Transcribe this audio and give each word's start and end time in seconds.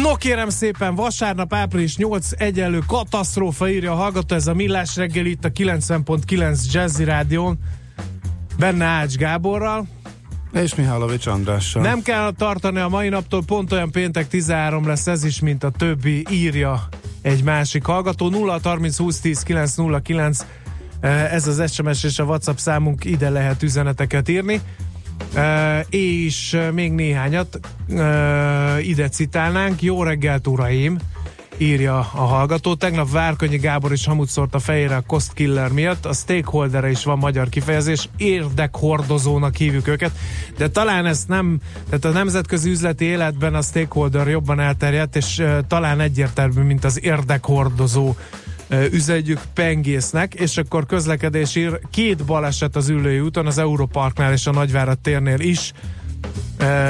No 0.00 0.14
kérem 0.14 0.48
szépen, 0.48 0.94
vasárnap 0.94 1.54
április 1.54 1.96
8 1.96 2.28
egyenlő 2.36 2.78
katasztrófa 2.86 3.70
írja 3.70 3.92
a 3.92 3.94
hallgató, 3.94 4.34
ez 4.34 4.46
a 4.46 4.54
Millás 4.54 4.96
reggel 4.96 5.26
itt 5.26 5.44
a 5.44 5.50
90.9 5.50 6.72
Jazzy 6.72 7.04
Rádión, 7.04 7.58
benne 8.58 8.84
Ács 8.84 9.14
Gáborral. 9.14 9.86
És 10.52 10.74
Mihálovics 10.74 11.26
Andrással. 11.26 11.82
Nem 11.82 12.02
kell 12.02 12.32
tartani 12.32 12.78
a 12.78 12.88
mai 12.88 13.08
naptól, 13.08 13.42
pont 13.44 13.72
olyan 13.72 13.90
péntek 13.90 14.28
13 14.28 14.86
lesz 14.86 15.06
ez 15.06 15.24
is, 15.24 15.40
mint 15.40 15.64
a 15.64 15.70
többi, 15.70 16.26
írja 16.30 16.88
egy 17.22 17.42
másik 17.42 17.84
hallgató. 17.84 18.28
0 18.28 18.58
30 18.62 18.96
20 18.96 19.20
10 19.20 19.42
909 19.42 20.46
ez 21.30 21.46
az 21.46 21.72
SMS 21.72 22.04
és 22.04 22.18
a 22.18 22.24
WhatsApp 22.24 22.56
számunk, 22.56 23.04
ide 23.04 23.30
lehet 23.30 23.62
üzeneteket 23.62 24.28
írni. 24.28 24.60
És 25.90 26.58
még 26.72 26.92
néhányat 26.92 27.60
uh, 27.88 28.88
ide 28.88 29.08
citálnánk. 29.08 29.82
Jó 29.82 30.02
reggelt, 30.02 30.46
uraim! 30.46 30.98
írja 31.58 31.98
a 31.98 32.02
hallgató. 32.02 32.74
Tegnap 32.74 33.10
Várkonyi 33.10 33.56
Gábor 33.56 33.92
is 33.92 34.06
hamut 34.06 34.28
szórt 34.28 34.54
a 34.54 34.58
fejére 34.58 34.96
a 34.96 35.02
cost 35.06 35.32
killer 35.32 35.72
miatt. 35.72 36.06
A 36.06 36.12
stakeholder 36.12 36.84
is 36.84 37.04
van 37.04 37.18
magyar 37.18 37.48
kifejezés, 37.48 38.08
érdekhordozónak 38.16 39.56
hívjuk 39.56 39.88
őket, 39.88 40.10
de 40.56 40.68
talán 40.70 41.06
ezt 41.06 41.28
nem, 41.28 41.60
tehát 41.84 42.04
a 42.04 42.10
nemzetközi 42.10 42.70
üzleti 42.70 43.04
életben 43.04 43.54
a 43.54 43.62
stakeholder 43.62 44.28
jobban 44.28 44.60
elterjedt, 44.60 45.16
és 45.16 45.38
uh, 45.38 45.58
talán 45.68 46.00
egyértelmű, 46.00 46.62
mint 46.62 46.84
az 46.84 47.04
érdekhordozó 47.04 48.14
üzenjük 48.90 49.40
pengésznek, 49.54 50.34
és 50.34 50.56
akkor 50.56 50.86
közlekedés 50.86 51.54
ír, 51.54 51.80
két 51.90 52.24
baleset 52.24 52.76
az 52.76 52.88
ülői 52.88 53.20
úton, 53.20 53.46
az 53.46 53.58
Európarknál 53.58 54.32
és 54.32 54.46
a 54.46 54.52
Nagyvárad 54.52 54.98
térnél 54.98 55.40
is. 55.40 55.72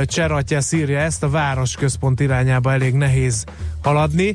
Cseratja 0.04 0.60
szírja 0.60 0.98
ezt, 0.98 1.22
a 1.22 1.30
városközpont 1.30 2.20
irányába 2.20 2.72
elég 2.72 2.94
nehéz 2.94 3.44
haladni. 3.82 4.34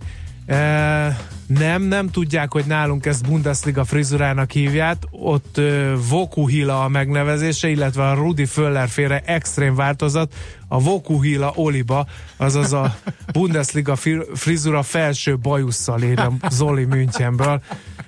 Nem, 1.47 1.81
nem 1.81 2.09
tudják, 2.09 2.51
hogy 2.51 2.65
nálunk 2.65 3.05
ezt 3.05 3.27
Bundesliga 3.27 3.83
frizurának 3.83 4.51
hívják, 4.51 4.97
ott 5.11 5.57
uh, 5.57 5.91
Vokuhila 6.09 6.83
a 6.83 6.87
megnevezése, 6.87 7.69
illetve 7.69 8.09
a 8.09 8.13
Rudi 8.13 8.45
Föller 8.45 8.87
félre 8.87 9.21
extrém 9.25 9.75
változat, 9.75 10.33
a 10.67 10.81
Vokuhila 10.81 11.51
Oliba, 11.55 12.07
azaz 12.37 12.73
a 12.73 12.95
Bundesliga 13.31 13.95
frizura 14.33 14.83
felső 14.83 15.37
bajusszal 15.37 16.01
írja 16.01 16.33
Zoli 16.49 16.85
Münchenből. 16.85 17.61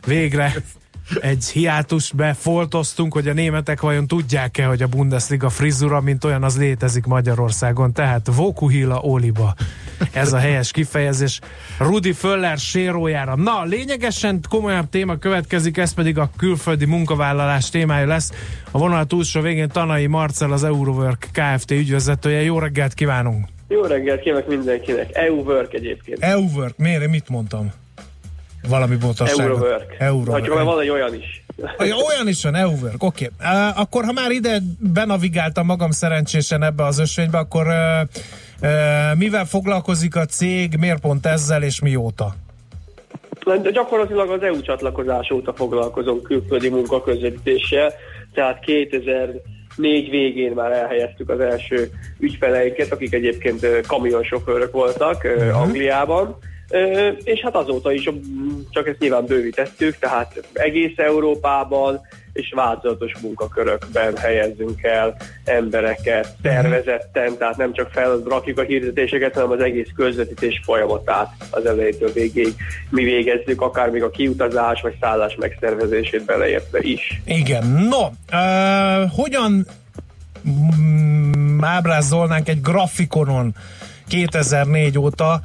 Végre 0.06 0.54
egy 1.22 1.46
hiátust 1.46 2.16
befoltoztunk, 2.16 3.14
hogy 3.14 3.28
a 3.28 3.34
németek 3.34 3.82
vajon 3.82 4.08
tudják-e, 4.08 4.66
hogy 4.66 4.82
a 4.82 4.88
Bundesliga 4.88 5.50
frizura, 5.50 6.02
mint 6.02 6.24
olyan, 6.24 6.44
az 6.44 6.58
létezik 6.58 7.06
Magyarországon. 7.06 7.94
Tehát 7.94 8.28
Vokuhila 8.36 9.00
Oliba. 9.00 9.56
Ez 10.12 10.34
a 10.34 10.38
helyes 10.38 10.72
kifejezés. 10.72 11.40
Rudi 11.80 12.14
Föller 12.14 12.58
sérójára. 12.58 13.36
Na, 13.36 13.64
lényegesen 13.64 14.40
komolyabb 14.50 14.90
téma 14.90 15.18
következik, 15.18 15.78
ez 15.78 15.94
pedig 15.94 16.18
a 16.18 16.30
külföldi 16.38 16.86
munkavállalás 16.86 17.70
témája 17.70 18.08
lesz. 18.08 18.32
A 18.72 18.78
vonal 18.78 19.06
túlsó 19.06 19.42
végén 19.42 19.70
Tanai 19.70 20.08
Marcel, 20.08 20.52
az 20.52 20.64
Eurowork 20.64 21.28
Kft. 21.32 21.72
ügyvezetője. 21.72 22.42
Jó 22.42 22.60
reggelt 22.60 22.94
kívánunk! 22.94 23.46
Jó 23.68 23.82
reggelt 23.82 24.22
kívánok 24.22 24.48
mindenkinek. 24.48 25.16
EU-work 25.16 25.74
egyébként. 25.74 26.24
EU-work, 26.24 26.78
miért? 26.78 27.10
Mit 27.10 27.30
mondtam? 27.30 27.72
Valami 28.68 28.96
bontosságot. 28.96 29.42
Eurowork. 29.42 29.96
Eurowork. 30.00 30.48
Vagy 30.48 30.66
van 30.66 30.82
egy 30.82 30.90
olyan 30.90 31.14
is. 31.14 31.44
Olyan 31.80 32.28
is 32.28 32.44
van, 32.44 32.56
Eurowork, 32.56 33.04
oké. 33.04 33.30
Okay. 33.38 33.52
Uh, 33.52 33.80
akkor 33.80 34.04
ha 34.04 34.12
már 34.12 34.32
ide 34.32 34.60
benavigáltam 34.80 35.66
magam 35.66 35.92
szerencsésen 35.92 36.64
ebbe 36.64 36.86
az 36.86 37.00
ösvénybe, 37.00 37.38
akkor 37.38 37.68
uh, 37.68 37.74
uh, 38.62 39.18
mivel 39.18 39.46
foglalkozik 39.46 40.16
a 40.16 40.26
cég, 40.26 40.76
miért 40.80 41.00
pont 41.00 41.26
ezzel 41.26 41.64
és 41.64 41.82
mióta? 41.82 42.36
De 43.62 43.72
gyakorlatilag 43.72 44.30
az 44.30 44.42
EU 44.42 44.62
csatlakozás 44.62 45.32
óta 45.32 45.54
foglalkozom 45.54 46.22
külföldi 46.22 46.70
munkaközvetítéssel, 46.70 47.94
tehát 48.34 48.60
2000 48.60 49.30
négy 49.76 50.10
végén 50.10 50.52
már 50.52 50.72
elhelyeztük 50.72 51.30
az 51.30 51.40
első 51.40 51.92
ügyfeleiket, 52.20 52.92
akik 52.92 53.14
egyébként 53.14 53.66
kamionsofőrök 53.88 54.72
voltak 54.72 55.24
uh-huh. 55.24 55.62
Angliában, 55.62 56.38
és 57.24 57.40
hát 57.40 57.56
azóta 57.56 57.92
is 57.92 58.10
csak 58.70 58.88
ezt 58.88 59.00
nyilván 59.00 59.26
bővítettük, 59.26 59.98
tehát 59.98 60.44
egész 60.54 60.98
Európában 60.98 62.02
és 62.34 62.54
változatos 62.56 63.12
munkakörökben 63.22 64.18
helyezzünk 64.18 64.84
el 64.84 65.18
embereket 65.44 66.36
tervezetten, 66.42 67.38
tehát 67.38 67.58
nem 67.58 67.74
csak 67.74 67.92
felrakjuk 67.92 68.60
a 68.60 68.62
hirdetéseket, 68.62 69.34
hanem 69.34 69.52
az 69.52 69.60
egész 69.60 69.90
közvetítés 69.96 70.62
folyamatát 70.64 71.32
az 71.50 71.66
elejétől 71.66 72.12
végéig. 72.12 72.56
Mi 72.90 73.04
végezzük, 73.04 73.62
akár 73.62 73.90
még 73.90 74.04
a 74.04 74.10
kiutazás 74.10 74.82
vagy 74.82 74.98
szállás 75.02 75.36
megszervezését 75.36 76.26
beleértve 76.26 76.80
is. 76.82 77.22
Igen, 77.26 77.68
no, 77.68 78.06
uh, 78.32 79.12
hogyan 79.12 79.66
mm, 80.50 81.64
ábrázolnánk 81.64 82.50
egy 82.50 82.62
grafikonon 82.62 83.56
2004 84.08 84.98
óta 84.98 85.42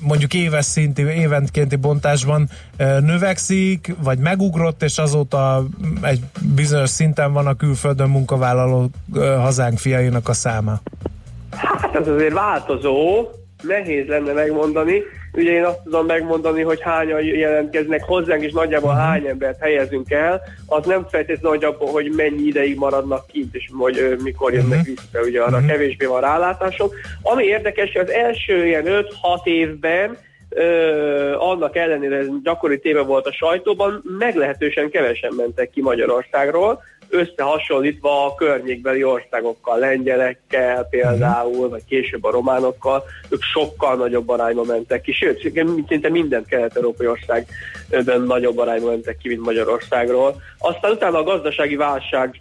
mondjuk 0.00 0.34
éves 0.34 0.64
szinti, 0.64 1.02
éventkénti 1.02 1.76
bontásban 1.76 2.48
növekszik, 3.00 3.94
vagy 4.02 4.18
megugrott, 4.18 4.82
és 4.82 4.98
azóta 4.98 5.64
egy 6.02 6.20
bizonyos 6.54 6.90
szinten 6.90 7.32
van 7.32 7.46
a 7.46 7.54
külföldön 7.56 8.08
munkavállaló 8.08 8.90
hazánk 9.14 9.78
fiainak 9.78 10.28
a 10.28 10.32
száma? 10.32 10.80
Hát 11.50 11.94
ez 11.94 12.08
azért 12.08 12.32
változó, 12.32 13.28
nehéz 13.62 14.06
lenne 14.06 14.32
megmondani. 14.32 15.02
Ugye 15.34 15.50
én 15.50 15.64
azt 15.64 15.82
tudom 15.84 16.06
megmondani, 16.06 16.62
hogy 16.62 16.80
hányan 16.80 17.22
jelentkeznek 17.22 18.04
hozzánk, 18.04 18.42
és 18.42 18.52
nagyjából 18.52 18.90
uh-huh. 18.90 19.04
hány 19.04 19.26
embert 19.26 19.60
helyezünk 19.60 20.10
el. 20.10 20.42
Az 20.66 20.86
nem 20.86 21.06
feltétlenül, 21.10 21.64
abban, 21.64 21.88
hogy 21.88 22.12
mennyi 22.16 22.42
ideig 22.42 22.76
maradnak 22.76 23.26
kint, 23.26 23.54
és 23.54 23.70
hogy 23.78 23.98
ö, 23.98 24.14
mikor 24.22 24.52
jönnek 24.52 24.78
uh-huh. 24.78 24.84
vissza, 24.84 25.26
ugye 25.26 25.42
arra 25.42 25.56
uh-huh. 25.56 25.70
kevésbé 25.70 26.06
van 26.06 26.20
rálátásom. 26.20 26.88
Ami 27.22 27.44
érdekes, 27.44 27.92
hogy 27.92 28.02
az 28.02 28.10
első 28.10 28.66
ilyen 28.66 28.84
5-6 28.86 29.04
évben 29.44 30.16
Ö, 30.54 31.34
annak 31.38 31.76
ellenére 31.76 32.16
ez 32.16 32.26
gyakori 32.42 32.78
téma 32.78 33.02
volt 33.02 33.26
a 33.26 33.32
sajtóban, 33.32 34.02
meglehetősen 34.18 34.90
kevesen 34.90 35.32
mentek 35.36 35.70
ki 35.70 35.82
Magyarországról, 35.82 36.82
összehasonlítva 37.12 38.24
a 38.24 38.34
környékbeli 38.34 39.04
országokkal, 39.04 39.78
lengyelekkel 39.78 40.86
például, 40.90 41.68
vagy 41.68 41.84
később 41.84 42.24
a 42.24 42.30
románokkal, 42.30 43.04
ők 43.28 43.42
sokkal 43.42 43.96
nagyobb 43.96 44.28
arányban 44.28 44.66
mentek 44.66 45.00
ki, 45.00 45.12
sőt, 45.12 45.52
szinte 45.88 46.08
minden 46.08 46.44
kelet-európai 46.44 47.06
országban 47.06 48.22
nagyobb 48.26 48.58
arányban 48.58 48.90
mentek 48.90 49.16
ki, 49.16 49.28
mint 49.28 49.40
Magyarországról. 49.40 50.42
Aztán 50.58 50.90
utána 50.90 51.18
a 51.18 51.22
gazdasági 51.22 51.76
válság 51.76 52.40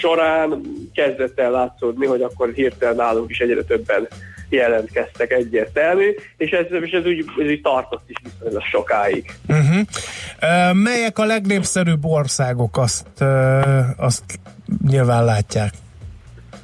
során 0.00 0.60
kezdett 0.94 1.38
el 1.38 1.50
látszódni, 1.50 2.06
hogy 2.06 2.22
akkor 2.22 2.52
hirtelen 2.54 2.96
nálunk 2.96 3.30
is 3.30 3.38
egyre 3.38 3.62
többen 3.62 4.08
jelentkeztek 4.50 5.32
egyértelmű, 5.32 6.14
és 6.36 6.50
ez, 6.50 6.66
és 6.82 6.90
ez 6.90 7.04
úgy, 7.04 7.24
ez 7.38 7.46
úgy 7.46 7.60
tartott 7.60 8.02
is 8.06 8.16
viszonylag 8.22 8.62
sokáig. 8.62 9.34
Uh-huh. 9.48 9.78
Uh, 10.42 10.74
melyek 10.74 11.18
a 11.18 11.24
legnépszerűbb 11.24 12.04
országok, 12.04 12.76
azt, 12.76 13.06
uh, 13.20 13.80
azt 13.96 14.22
nyilván 14.86 15.24
látják? 15.24 15.72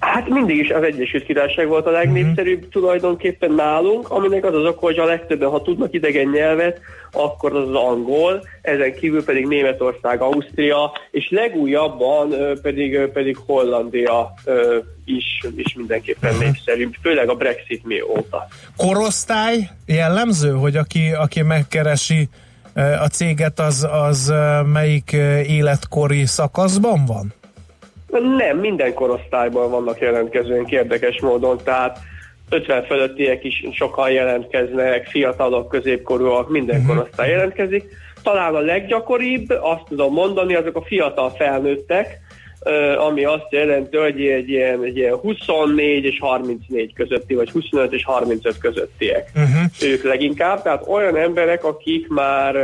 Hát 0.05 0.29
mindig 0.29 0.57
is 0.57 0.71
az 0.71 0.83
Egyesült 0.83 1.25
Királyság 1.25 1.69
volt 1.69 1.87
a 1.87 1.91
legnépszerűbb 1.91 2.57
uh-huh. 2.57 2.71
tulajdonképpen 2.71 3.53
nálunk, 3.53 4.11
aminek 4.11 4.45
az 4.45 4.55
az 4.55 4.65
ok, 4.65 4.79
hogy 4.79 4.99
a 4.99 5.05
legtöbben, 5.05 5.51
ha 5.51 5.63
tudnak 5.63 5.95
idegen 5.95 6.29
nyelvet, 6.29 6.81
akkor 7.13 7.57
az 7.57 7.69
az 7.69 7.75
angol, 7.75 8.43
ezen 8.63 8.95
kívül 8.95 9.25
pedig 9.25 9.47
Németország, 9.47 10.21
Ausztria, 10.21 10.93
és 11.11 11.31
legújabban 11.31 12.35
pedig, 12.63 12.99
pedig 13.13 13.37
Hollandia 13.47 14.35
is, 15.05 15.41
is 15.57 15.75
mindenképpen 15.75 16.31
uh-huh. 16.31 16.45
népszerű, 16.45 16.89
főleg 17.03 17.29
a 17.29 17.35
Brexit 17.35 17.85
mióta. 17.85 18.49
Korosztály 18.77 19.69
jellemző, 19.87 20.51
hogy 20.51 20.77
aki, 20.77 21.13
aki 21.19 21.43
megkeresi 21.43 22.29
a 22.75 23.07
céget, 23.07 23.61
az, 23.61 23.89
az 23.91 24.33
melyik 24.73 25.13
életkori 25.47 26.27
szakaszban 26.27 27.05
van? 27.07 27.33
Nem, 28.23 28.59
minden 28.59 28.95
korosztályban 28.95 29.71
vannak 29.71 30.01
jelentkezőink 30.01 30.71
érdekes 30.71 31.21
módon, 31.21 31.59
tehát 31.65 31.99
50 32.51 32.85
fölöttiek 32.85 33.45
is 33.45 33.65
sokan 33.73 34.11
jelentkeznek, 34.11 35.07
fiatalok, 35.07 35.69
középkorúak, 35.69 36.49
minden 36.51 36.81
uh-huh. 36.81 36.95
korosztály 36.95 37.31
jelentkezik. 37.31 37.85
talán 38.23 38.55
a 38.55 38.61
leggyakoribb, 38.61 39.51
azt 39.51 39.85
tudom 39.89 40.13
mondani, 40.13 40.55
azok 40.55 40.77
a 40.77 40.83
fiatal 40.83 41.31
felnőttek, 41.31 42.21
ami 42.99 43.25
azt 43.25 43.47
jelenti, 43.51 43.97
hogy 43.97 44.21
egy 44.21 44.49
ilyen, 44.49 44.85
egy 44.85 44.97
ilyen 44.97 45.15
24 45.15 46.05
és 46.05 46.19
34 46.21 46.93
közötti, 46.95 47.35
vagy 47.35 47.51
25 47.51 47.93
és 47.93 48.05
35 48.05 48.59
közöttiek. 48.59 49.31
Uh-huh. 49.35 49.91
Ők 49.91 50.03
leginkább, 50.03 50.63
tehát 50.63 50.89
olyan 50.89 51.17
emberek, 51.17 51.65
akik 51.65 52.09
már 52.09 52.57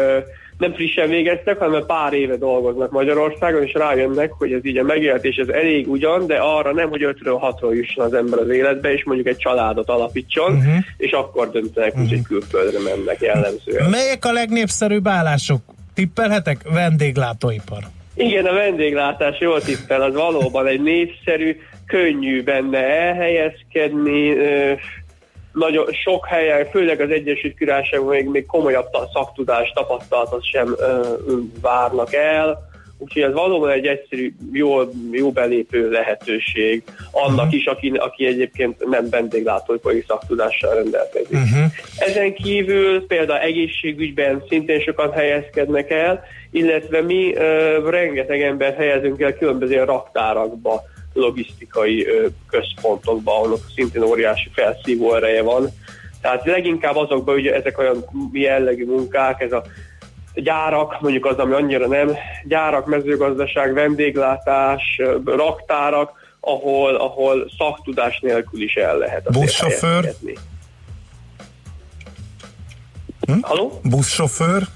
nem 0.60 0.72
frissen 0.72 1.08
végeztek, 1.08 1.58
hanem 1.58 1.86
pár 1.86 2.12
éve 2.12 2.36
dolgoznak 2.36 2.90
Magyarországon, 2.90 3.62
és 3.62 3.72
rájönnek, 3.72 4.32
hogy 4.32 4.52
ez 4.52 4.64
így 4.64 4.78
a 4.78 4.82
megélhetés 4.82 5.36
ez 5.36 5.48
elég 5.48 5.88
ugyan, 5.88 6.26
de 6.26 6.36
arra 6.36 6.72
nem, 6.72 6.88
hogy 6.88 7.00
5-ről 7.04 7.54
6-ról 7.60 7.74
jusson 7.74 8.04
az 8.04 8.14
ember 8.14 8.38
az 8.38 8.48
életbe, 8.48 8.92
és 8.92 9.04
mondjuk 9.04 9.28
egy 9.28 9.36
családot 9.36 9.88
alapítson, 9.88 10.52
uh-huh. 10.52 10.74
és 10.96 11.10
akkor 11.10 11.50
döntenek 11.50 11.92
uh-huh. 11.94 12.08
hogy 12.08 12.22
külföldre 12.22 12.78
mennek 12.78 13.20
jellemzően. 13.20 13.90
Melyek 13.90 14.24
a 14.24 14.32
legnépszerűbb 14.32 15.08
állások? 15.08 15.60
Tippelhetek? 15.94 16.58
Vendéglátóipar. 16.72 17.82
Igen, 18.14 18.44
a 18.44 18.52
vendéglátás 18.52 19.38
jól 19.40 19.60
tippel, 19.60 20.02
az 20.02 20.14
valóban 20.14 20.66
egy 20.66 20.82
népszerű, 20.82 21.56
könnyű 21.86 22.42
benne 22.42 22.78
elhelyezkedni, 22.78 24.34
nagyon 25.52 25.86
sok 26.04 26.26
helyen, 26.26 26.66
főleg 26.70 27.00
az 27.00 27.10
Egyesült 27.10 27.56
Királyságban 27.56 28.14
még, 28.14 28.26
még 28.26 28.46
komolyabb 28.46 28.86
szaktudást, 29.12 29.74
tapasztalatot 29.74 30.44
sem 30.44 30.74
ö, 30.78 31.00
várnak 31.60 32.14
el, 32.14 32.68
úgyhogy 32.98 33.22
ez 33.22 33.32
valóban 33.32 33.70
egy 33.70 33.86
egyszerű, 33.86 34.34
jó, 34.52 34.80
jó 35.10 35.30
belépő 35.30 35.90
lehetőség 35.90 36.82
annak 37.10 37.52
is, 37.52 37.66
aki, 37.66 37.88
aki 37.88 38.26
egyébként 38.26 38.88
nem 38.88 39.08
vendéglátóipari 39.10 40.04
szaktudással 40.06 40.74
rendelkezik. 40.74 41.32
Uh-huh. 41.32 41.72
Ezen 41.98 42.34
kívül 42.34 43.06
például 43.06 43.40
egészségügyben 43.40 44.44
szintén 44.48 44.80
sokan 44.80 45.12
helyezkednek 45.12 45.90
el, 45.90 46.24
illetve 46.50 47.02
mi 47.02 47.34
ö, 47.34 47.90
rengeteg 47.90 48.42
ember 48.42 48.74
helyezünk 48.74 49.20
el 49.20 49.34
különböző 49.34 49.84
raktárakba, 49.84 50.82
logisztikai 51.12 52.06
központokba, 52.48 53.34
ahol 53.34 53.58
szintén 53.74 54.02
óriási 54.02 54.50
felszívó 54.52 55.14
ereje 55.14 55.42
van. 55.42 55.68
Tehát 56.20 56.44
leginkább 56.44 56.96
azokban 56.96 57.34
ugye 57.34 57.54
ezek 57.54 57.78
olyan 57.78 58.04
jellegű 58.32 58.86
munkák, 58.86 59.40
ez 59.40 59.52
a 59.52 59.62
gyárak, 60.34 61.00
mondjuk 61.00 61.26
az, 61.26 61.36
ami 61.36 61.52
annyira 61.52 61.86
nem, 61.86 62.16
gyárak, 62.44 62.86
mezőgazdaság, 62.86 63.74
vendéglátás, 63.74 65.00
raktárak, 65.24 66.12
ahol, 66.40 66.94
ahol 66.94 67.50
szaktudás 67.58 68.20
nélkül 68.20 68.62
is 68.62 68.74
el 68.74 68.98
lehet. 68.98 69.32
Buszsofőr? 69.32 70.14
Hm? 73.20 73.38
Haló? 73.40 73.80
Buszsofőr? 73.82 74.66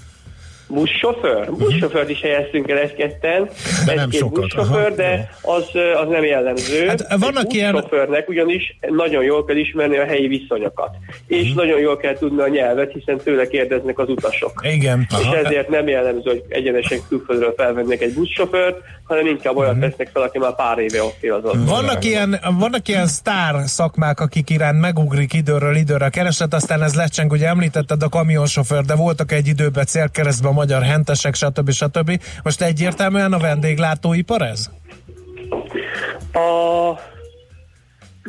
Buszsofőr. 0.75 1.49
Mhm. 1.49 1.59
Buszsofőrt 1.59 2.11
is 2.11 2.21
helyeztünk 2.21 2.71
el 2.71 2.79
egy-ketten. 2.79 3.49
De 3.87 3.94
nem 3.94 4.11
sokat. 4.11 4.41
buszsofőr, 4.41 4.87
Aha. 4.87 4.91
de 4.91 5.31
az, 5.43 5.65
az 6.03 6.09
nem 6.09 6.25
jellemző. 6.25 6.87
Hát 6.87 7.15
vannak 7.19 7.53
egy 7.53 7.71
buszsofőrnek 7.71 8.29
ugyanis 8.29 8.79
nagyon 8.88 9.23
jól 9.25 9.44
kell 9.44 9.56
ismerni 9.56 9.97
a 9.97 10.05
helyi 10.05 10.26
viszonyokat. 10.26 10.91
És 11.26 11.41
uh-huh. 11.41 11.56
nagyon 11.56 11.81
jól 11.81 11.97
kell 11.97 12.19
tudni 12.19 12.41
a 12.43 12.49
nyelvet, 12.49 12.93
hiszen 12.93 13.19
tőle 13.19 13.47
kérdeznek 13.47 13.99
az 13.99 14.09
utasok. 14.09 14.53
Igen. 14.62 15.06
És 15.11 15.25
Aha. 15.25 15.37
ezért 15.37 15.69
nem 15.69 15.88
jellemző, 15.88 16.31
hogy 16.31 16.43
egyenesen 16.49 16.99
külföldről 17.09 17.55
felvennek 17.56 18.00
egy 18.00 18.15
buszsofőrt, 18.15 18.76
hanem 19.05 19.26
inkább 19.26 19.56
olyat 19.56 19.73
uh-huh. 19.73 19.88
vesznek 19.88 20.11
fel, 20.12 20.23
aki 20.23 20.38
már 20.38 20.55
pár 20.55 20.79
éve 20.79 21.03
ott 21.03 21.19
él 21.21 21.32
az 21.32 21.44
ott. 21.44 21.69
Vannak 21.69 22.05
ilyen, 22.05 22.41
vannak 22.59 22.88
ilyen 22.88 23.06
sztár 23.06 23.55
szakmák, 23.67 24.21
akik 24.21 24.50
iránt 24.50 24.81
megugrik 24.81 25.32
időről 25.32 25.76
időre 25.76 26.05
a 26.05 26.09
kereset, 26.09 26.55
aztán 26.55 26.82
ez 26.82 26.94
lecseng, 26.94 27.32
ugye 27.32 27.47
említetted 27.47 28.03
a 28.03 28.09
kamionsofőr, 28.09 28.85
de 28.85 28.94
voltak 28.94 29.32
egy 29.32 29.47
időben 29.47 29.85
célkeresztben 29.85 30.50
a 30.50 30.55
magyar 30.64 30.82
hentesek, 30.82 31.34
stb. 31.34 31.70
stb. 31.70 32.20
Most 32.43 32.62
egyértelműen 32.62 33.32
a 33.32 33.38
vendéglátóipar 33.38 34.43
ez? 34.43 34.70
A... 36.32 36.99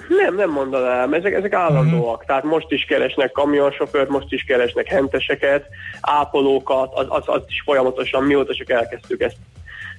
Nem, 0.07 0.35
nem 0.35 0.49
mondanám, 0.49 1.13
ezek, 1.13 1.33
ezek 1.33 1.53
állandóak. 1.53 2.13
Uh-huh. 2.13 2.25
Tehát 2.25 2.43
most 2.43 2.71
is 2.71 2.85
keresnek 2.85 3.31
kamionsofőrt, 3.31 4.09
most 4.09 4.31
is 4.31 4.43
keresnek 4.43 4.87
henteseket, 4.87 5.67
ápolókat, 6.01 6.93
az, 6.93 7.05
az, 7.09 7.23
az 7.25 7.41
is 7.47 7.61
folyamatosan, 7.65 8.23
mióta 8.23 8.55
csak 8.55 8.69
elkezdtük 8.69 9.21
ezt 9.21 9.37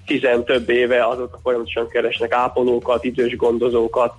tizen 0.07 0.45
több 0.45 0.69
éve, 0.69 1.07
azok 1.07 1.39
folyamatosan 1.43 1.89
keresnek 1.89 2.33
ápolókat, 2.33 3.05
idős 3.05 3.37
gondozókat, 3.37 4.15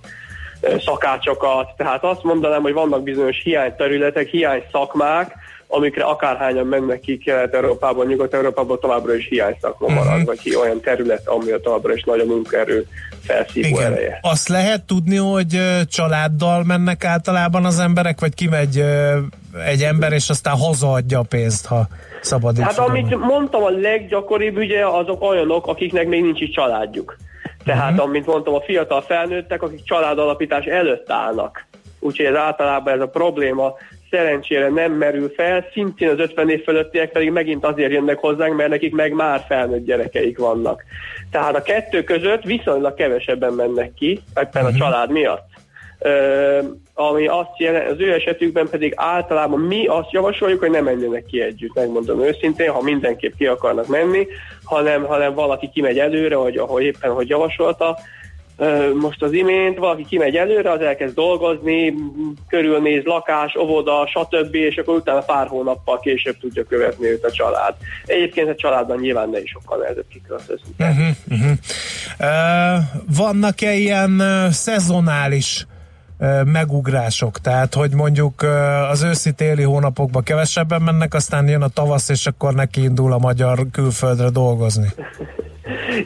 szakácsokat. 0.78 1.76
Tehát 1.76 2.04
azt 2.04 2.22
mondanám, 2.22 2.62
hogy 2.62 2.72
vannak 2.72 3.02
bizonyos 3.02 3.42
hiányterületek, 3.42 4.28
hiány 4.28 4.62
szakmák, 4.72 5.34
amikre 5.68 6.04
akárhányan 6.04 6.66
mennek 6.66 7.00
ki 7.00 7.18
Kelet-Európában, 7.18 8.06
Nyugat-Európában 8.06 8.80
továbbra 8.80 9.14
is 9.14 9.26
hiányszakma 9.28 9.86
uh-huh. 9.86 10.04
marad, 10.04 10.24
vagy 10.24 10.38
ki 10.38 10.56
olyan 10.56 10.80
terület, 10.80 11.28
ami 11.28 11.44
továbbra 11.62 11.94
is 11.94 12.02
nagy 12.02 12.20
a 12.20 12.24
munkaerő 12.24 12.86
felszívó 13.20 13.66
Igen. 13.66 13.92
ereje. 13.92 14.18
Azt 14.22 14.48
lehet 14.48 14.82
tudni, 14.82 15.16
hogy 15.16 15.60
családdal 15.88 16.64
mennek 16.64 17.04
általában 17.04 17.64
az 17.64 17.78
emberek, 17.78 18.20
vagy 18.20 18.34
kimegy 18.34 18.84
egy 19.66 19.82
ember, 19.82 20.12
és 20.12 20.28
aztán 20.28 20.56
hazaadja 20.56 21.18
a 21.18 21.24
pénzt, 21.28 21.66
ha 21.66 21.88
szabad 22.20 22.58
Hát 22.58 22.78
amit 22.78 23.18
mondtam, 23.18 23.62
a 23.62 23.70
leggyakoribb 23.70 24.56
ugye 24.56 24.86
azok 24.86 25.22
olyanok, 25.22 25.66
akiknek 25.66 26.08
még 26.08 26.22
nincs 26.22 26.40
is 26.40 26.50
családjuk. 26.50 27.16
Tehát, 27.64 27.90
uh-huh. 27.90 28.06
amint 28.06 28.26
mondtam, 28.26 28.54
a 28.54 28.60
fiatal 28.60 29.00
felnőttek, 29.00 29.62
akik 29.62 29.84
családalapítás 29.84 30.64
előtt 30.64 31.10
állnak. 31.10 31.66
Úgyhogy 32.00 32.26
ez 32.26 32.34
általában 32.34 32.94
ez 32.94 33.00
a 33.00 33.08
probléma 33.08 33.74
szerencsére 34.10 34.68
nem 34.68 34.92
merül 34.92 35.32
fel, 35.36 35.64
szintén 35.72 36.08
az 36.08 36.18
50 36.18 36.50
év 36.50 36.62
fölöttiek 36.62 37.12
pedig 37.12 37.30
megint 37.30 37.64
azért 37.64 37.92
jönnek 37.92 38.18
hozzánk, 38.18 38.56
mert 38.56 38.70
nekik 38.70 38.94
meg 38.94 39.12
már 39.12 39.44
felnőtt 39.48 39.84
gyerekeik 39.84 40.38
vannak. 40.38 40.84
Tehát 41.30 41.56
a 41.56 41.62
kettő 41.62 42.04
között 42.04 42.42
viszonylag 42.42 42.94
kevesebben 42.94 43.52
mennek 43.52 43.94
ki, 43.94 44.20
ebben 44.34 44.64
a 44.64 44.68
mhm. 44.68 44.78
család 44.78 45.10
miatt. 45.10 45.46
Ö, 46.00 46.58
ami 46.94 47.26
azt 47.26 47.58
jelent, 47.58 47.90
az 47.90 48.00
ő 48.00 48.12
esetükben 48.12 48.68
pedig 48.68 48.92
általában 48.96 49.60
mi 49.60 49.86
azt 49.86 50.12
javasoljuk, 50.12 50.60
hogy 50.60 50.70
ne 50.70 50.80
menjenek 50.80 51.24
ki 51.24 51.40
együtt, 51.40 51.74
megmondom 51.74 52.22
őszintén, 52.22 52.70
ha 52.70 52.82
mindenképp 52.82 53.32
ki 53.38 53.46
akarnak 53.46 53.86
menni, 53.86 54.26
hanem, 54.64 55.04
hanem 55.04 55.34
valaki 55.34 55.70
kimegy 55.74 55.98
előre, 55.98 56.34
hogy 56.34 56.56
ahol 56.56 56.80
éppen, 56.80 57.10
hogy 57.10 57.28
javasolta, 57.28 57.98
most 59.00 59.22
az 59.22 59.32
imént 59.32 59.78
valaki 59.78 60.04
kimegy 60.04 60.36
előre, 60.36 60.70
az 60.70 60.80
elkezd 60.80 61.14
dolgozni, 61.14 61.94
körülnéz 62.48 63.04
lakás, 63.04 63.56
óvoda, 63.56 64.06
stb., 64.06 64.54
és 64.54 64.76
akkor 64.76 64.94
utána 64.94 65.20
pár 65.20 65.46
hónappal 65.46 66.00
később 66.00 66.38
tudja 66.38 66.64
követni 66.64 67.06
őt 67.06 67.24
a 67.24 67.30
család. 67.30 67.74
Egyébként 68.06 68.48
a 68.48 68.54
családban 68.54 68.98
nyilván 68.98 69.30
ne 69.30 69.40
is 69.40 69.50
sokkal 69.50 69.78
nehezebb 69.78 70.04
kiköltözni. 70.08 70.70
Uh-huh, 70.78 71.08
uh-huh. 71.30 71.50
Uh, 72.20 72.84
vannak-e 73.16 73.72
ilyen 73.72 74.10
uh, 74.20 74.50
szezonális 74.50 75.66
uh, 76.18 76.44
megugrások? 76.44 77.40
Tehát, 77.40 77.74
hogy 77.74 77.94
mondjuk 77.94 78.42
uh, 78.42 78.90
az 78.90 79.02
őszi-téli 79.02 79.62
hónapokban 79.62 80.22
kevesebben 80.22 80.82
mennek, 80.82 81.14
aztán 81.14 81.48
jön 81.48 81.62
a 81.62 81.68
tavasz, 81.68 82.08
és 82.08 82.26
akkor 82.26 82.54
neki 82.54 82.82
indul 82.82 83.12
a 83.12 83.18
magyar 83.18 83.58
külföldre 83.72 84.28
dolgozni. 84.28 84.88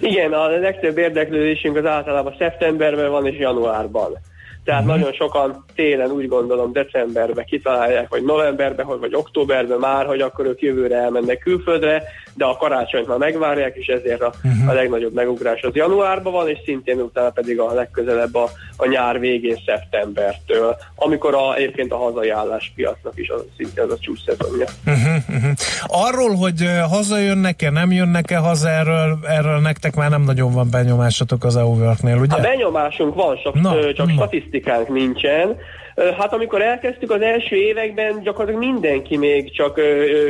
Igen, 0.01 0.33
a 0.33 0.47
legtöbb 0.47 0.99
érdeklődésünk 0.99 1.77
az 1.77 1.87
általában 1.87 2.35
szeptemberben 2.39 3.11
van 3.11 3.27
és 3.27 3.39
januárban. 3.39 4.19
Tehát 4.65 4.83
uh-huh. 4.83 4.97
nagyon 4.99 5.13
sokan 5.13 5.65
télen 5.75 6.11
úgy 6.11 6.29
gondolom 6.29 6.73
decemberben 6.73 7.45
kitalálják, 7.45 8.09
vagy 8.09 8.25
novemberben, 8.25 8.87
vagy 8.87 9.15
októberben 9.15 9.79
már, 9.79 10.07
hogy 10.07 10.21
akkor 10.21 10.47
ők 10.47 10.61
jövőre 10.61 10.97
elmennek 10.97 11.39
külföldre, 11.39 12.03
de 12.35 12.45
a 12.45 12.57
karácsonyt 12.57 13.07
már 13.07 13.19
megvárják, 13.19 13.77
és 13.77 13.87
ezért 13.87 14.23
a, 14.23 14.33
uh-huh. 14.45 14.69
a 14.69 14.73
legnagyobb 14.73 15.15
megugrás 15.15 15.63
az 15.63 15.75
januárban 15.75 16.33
van, 16.33 16.49
és 16.49 16.59
szintén 16.65 17.01
utána 17.01 17.31
pedig 17.31 17.61
a 17.61 17.73
legközelebb 17.73 18.35
a, 18.35 18.51
a 18.77 18.87
nyár 18.87 19.19
végén 19.19 19.59
szeptembertől, 19.67 20.77
amikor 20.95 21.35
a, 21.35 21.55
egyébként 21.55 21.93
a 21.93 21.97
hazai 21.97 22.29
álláspiacnak 22.29 23.13
is 23.15 23.29
az, 23.29 23.45
szintén 23.57 23.85
az 23.85 23.91
a 23.91 23.99
csúcs 23.99 24.25
szezonja. 24.25 24.67
Uh-huh, 24.87 25.37
uh-huh. 25.37 25.53
Arról, 25.87 26.35
hogy 26.35 26.67
hazajönnek-e, 26.91 27.71
nem 27.71 27.93
jönnek-e 27.93 28.37
haza, 28.37 28.69
erről, 28.69 29.19
erről 29.29 29.59
nektek 29.59 29.95
már 29.95 30.11
nem 30.11 30.23
nagyon 30.23 30.53
van 30.53 30.69
benyomásatok 30.71 31.45
az 31.45 31.57
eu 31.57 31.77
nél 32.03 32.17
ugye? 32.17 32.37
A 32.37 32.41
benyomásunk 32.41 33.15
van, 33.15 33.37
csak, 33.43 33.61
na, 33.61 33.93
csak 33.93 34.11
statisztikánk 34.11 34.89
nincsen. 34.89 35.57
Hát 35.97 36.33
amikor 36.33 36.63
elkezdtük 36.63 37.11
az 37.11 37.21
első 37.21 37.57
években, 37.57 38.23
gyakorlatilag 38.23 38.73
mindenki 38.73 39.17
még 39.17 39.53
csak 39.53 39.81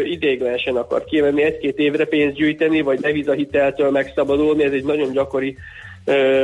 idéglenesen 0.04 0.76
akar 0.76 1.04
kivenni 1.04 1.42
egy-két 1.42 1.78
évre 1.78 2.04
pénzt 2.04 2.36
gyűjteni, 2.36 2.80
vagy 2.80 3.00
devizahiteltől 3.00 3.90
megszabadulni, 3.90 4.64
ez 4.64 4.72
egy 4.72 4.84
nagyon 4.84 5.12
gyakori 5.12 5.56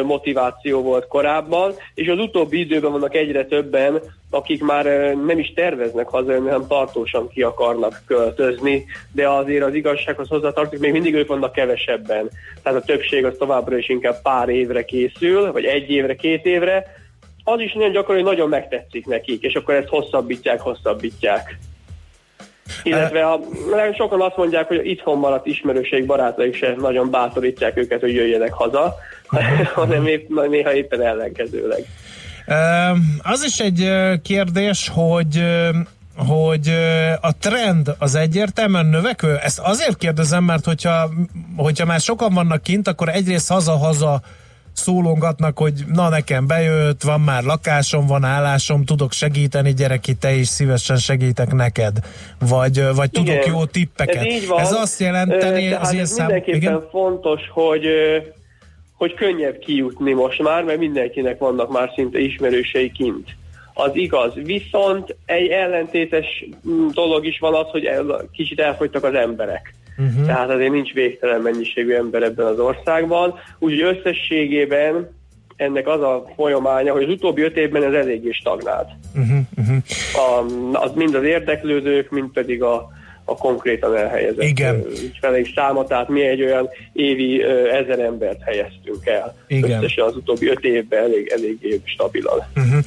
motiváció 0.05 0.83
volt 0.83 1.07
korábban, 1.07 1.75
és 1.95 2.09
az 2.09 2.19
utóbbi 2.19 2.59
időben 2.59 2.93
vannak 2.93 3.15
egyre 3.15 3.45
többen, 3.45 4.01
akik 4.31 4.63
már 4.63 4.85
nem 5.27 5.39
is 5.39 5.53
terveznek 5.55 6.09
hazajönni, 6.09 6.49
hanem 6.49 6.67
tartósan 6.67 7.29
ki 7.29 7.43
akarnak 7.43 8.03
költözni, 8.07 8.85
de 9.13 9.29
azért 9.29 9.65
az 9.65 9.75
igazsághoz 9.75 10.29
hozzátartozik, 10.29 10.81
még 10.81 10.93
mindig 10.93 11.15
ők 11.15 11.29
vannak 11.29 11.53
kevesebben. 11.53 12.31
Tehát 12.63 12.83
a 12.83 12.85
többség 12.85 13.25
az 13.25 13.35
továbbra 13.39 13.77
is 13.77 13.89
inkább 13.89 14.23
pár 14.23 14.49
évre 14.49 14.85
készül, 14.85 15.53
vagy 15.53 15.65
egy 15.65 15.91
évre, 15.91 16.15
két 16.15 16.47
évre, 16.47 16.85
az 17.53 17.61
is 17.61 17.73
nagyon 17.73 17.93
gyakori, 17.93 18.19
hogy 18.19 18.29
nagyon 18.29 18.49
megtetszik 18.49 19.07
nekik, 19.07 19.43
és 19.43 19.55
akkor 19.55 19.75
ezt 19.75 19.89
hosszabbítják, 19.89 20.61
hosszabbítják. 20.61 21.59
Illetve 22.83 23.27
a, 23.27 23.41
sokan 23.97 24.21
azt 24.21 24.37
mondják, 24.37 24.69
hogy 24.69 24.87
itthon 24.87 25.19
maradt 25.19 25.47
ismerőség, 25.47 26.07
barátaik 26.07 26.55
se 26.55 26.75
nagyon 26.79 27.11
bátorítják 27.11 27.77
őket, 27.77 28.01
hogy 28.01 28.15
jöjjenek 28.15 28.53
haza, 28.53 28.95
hanem 29.75 30.07
épp, 30.07 30.29
néha 30.49 30.73
éppen 30.73 31.03
ellenkezőleg. 31.03 31.85
Az 33.23 33.45
is 33.45 33.59
egy 33.59 33.91
kérdés, 34.23 34.91
hogy 34.95 35.43
hogy 36.27 36.69
a 37.21 37.37
trend 37.39 37.95
az 37.99 38.15
egyértelműen 38.15 38.87
növekvő? 38.87 39.37
Ezt 39.37 39.59
azért 39.59 39.97
kérdezem, 39.97 40.45
mert 40.45 40.65
hogyha, 40.65 41.11
hogyha 41.57 41.85
már 41.85 42.01
sokan 42.01 42.35
vannak 42.35 42.63
kint, 42.63 42.89
akkor 42.89 43.09
egyrészt 43.09 43.49
haza-haza 43.49 44.21
szólongatnak, 44.79 45.59
hogy 45.59 45.73
na 45.93 46.09
nekem 46.09 46.47
bejött, 46.47 47.03
van 47.03 47.21
már 47.21 47.43
lakásom, 47.43 48.07
van 48.07 48.25
állásom, 48.25 48.85
tudok 48.85 49.13
segíteni, 49.13 49.75
gyereki, 49.75 50.15
te 50.15 50.33
is 50.33 50.49
szívesen 50.49 50.97
segítek 50.97 51.53
neked. 51.53 51.99
Vagy, 52.39 52.83
vagy 52.95 53.11
tudok 53.11 53.35
Igen, 53.35 53.51
jó 53.53 53.65
tippeket. 53.65 54.25
Ez, 54.25 54.47
van. 54.47 54.61
ez 54.61 54.73
azt 54.73 55.01
jelenteni, 55.01 55.73
az 55.73 55.93
ilyen 55.93 56.07
szám... 56.07 56.27
Mindenképpen 56.27 56.61
Igen? 56.61 56.89
fontos, 56.91 57.41
hogy 57.53 57.87
hogy 58.99 59.15
könnyebb 59.15 59.59
kijutni 59.59 60.13
most 60.13 60.43
már, 60.43 60.65
mert 60.65 60.79
mindenkinek 60.79 61.39
vannak 61.39 61.71
már 61.71 61.93
szinte 61.95 62.19
ismerősei 62.19 62.91
kint. 62.91 63.29
Az 63.75 63.91
igaz. 63.93 64.33
Viszont 64.35 65.17
egy 65.25 65.49
ellentétes 65.49 66.45
mm, 66.69 66.89
dolog 66.89 67.27
is 67.27 67.39
van 67.39 67.55
az, 67.55 67.67
hogy 67.71 67.85
el, 67.85 68.29
kicsit 68.33 68.61
elfogytak 68.61 69.05
az 69.05 69.15
emberek. 69.15 69.75
Uh-huh. 69.99 70.27
Tehát 70.27 70.51
azért 70.51 70.73
nincs 70.73 70.93
végtelen 70.93 71.41
mennyiségű 71.41 71.95
ember 71.95 72.23
ebben 72.23 72.47
az 72.47 72.59
országban. 72.59 73.35
Úgyhogy 73.59 73.97
összességében 73.97 75.17
ennek 75.57 75.89
az 75.89 76.01
a 76.01 76.25
folyamánya, 76.37 76.93
hogy 76.93 77.03
az 77.03 77.11
utóbbi 77.11 77.43
öt 77.43 77.57
évben 77.57 77.83
ez 77.83 77.93
eléggé 77.93 78.31
stagnált. 78.31 78.89
Uh-huh, 79.15 79.39
uh-huh. 79.57 79.77
A, 80.73 80.85
az 80.85 80.91
mind 80.95 81.15
az 81.15 81.23
érdeklődők, 81.23 82.11
mind 82.11 82.31
pedig 82.33 82.63
a, 82.63 82.89
a 83.25 83.37
konkrétan 83.37 83.97
elhelyezett 83.97 84.43
Igen. 84.43 84.85
ügyfeleik 85.05 85.53
száma, 85.55 85.85
tehát 85.85 86.09
mi 86.09 86.23
egy 86.23 86.43
olyan 86.43 86.69
évi 86.93 87.43
ezer 87.73 87.99
embert 87.99 88.43
helyeztünk 88.43 89.07
el. 89.07 89.37
Igen. 89.47 89.71
Összesen 89.71 90.05
az 90.05 90.17
utóbbi 90.17 90.49
öt 90.49 90.65
évben 90.65 91.03
elég, 91.03 91.33
elég 91.35 91.81
stabilan. 91.85 92.39
Uh-huh. 92.57 92.81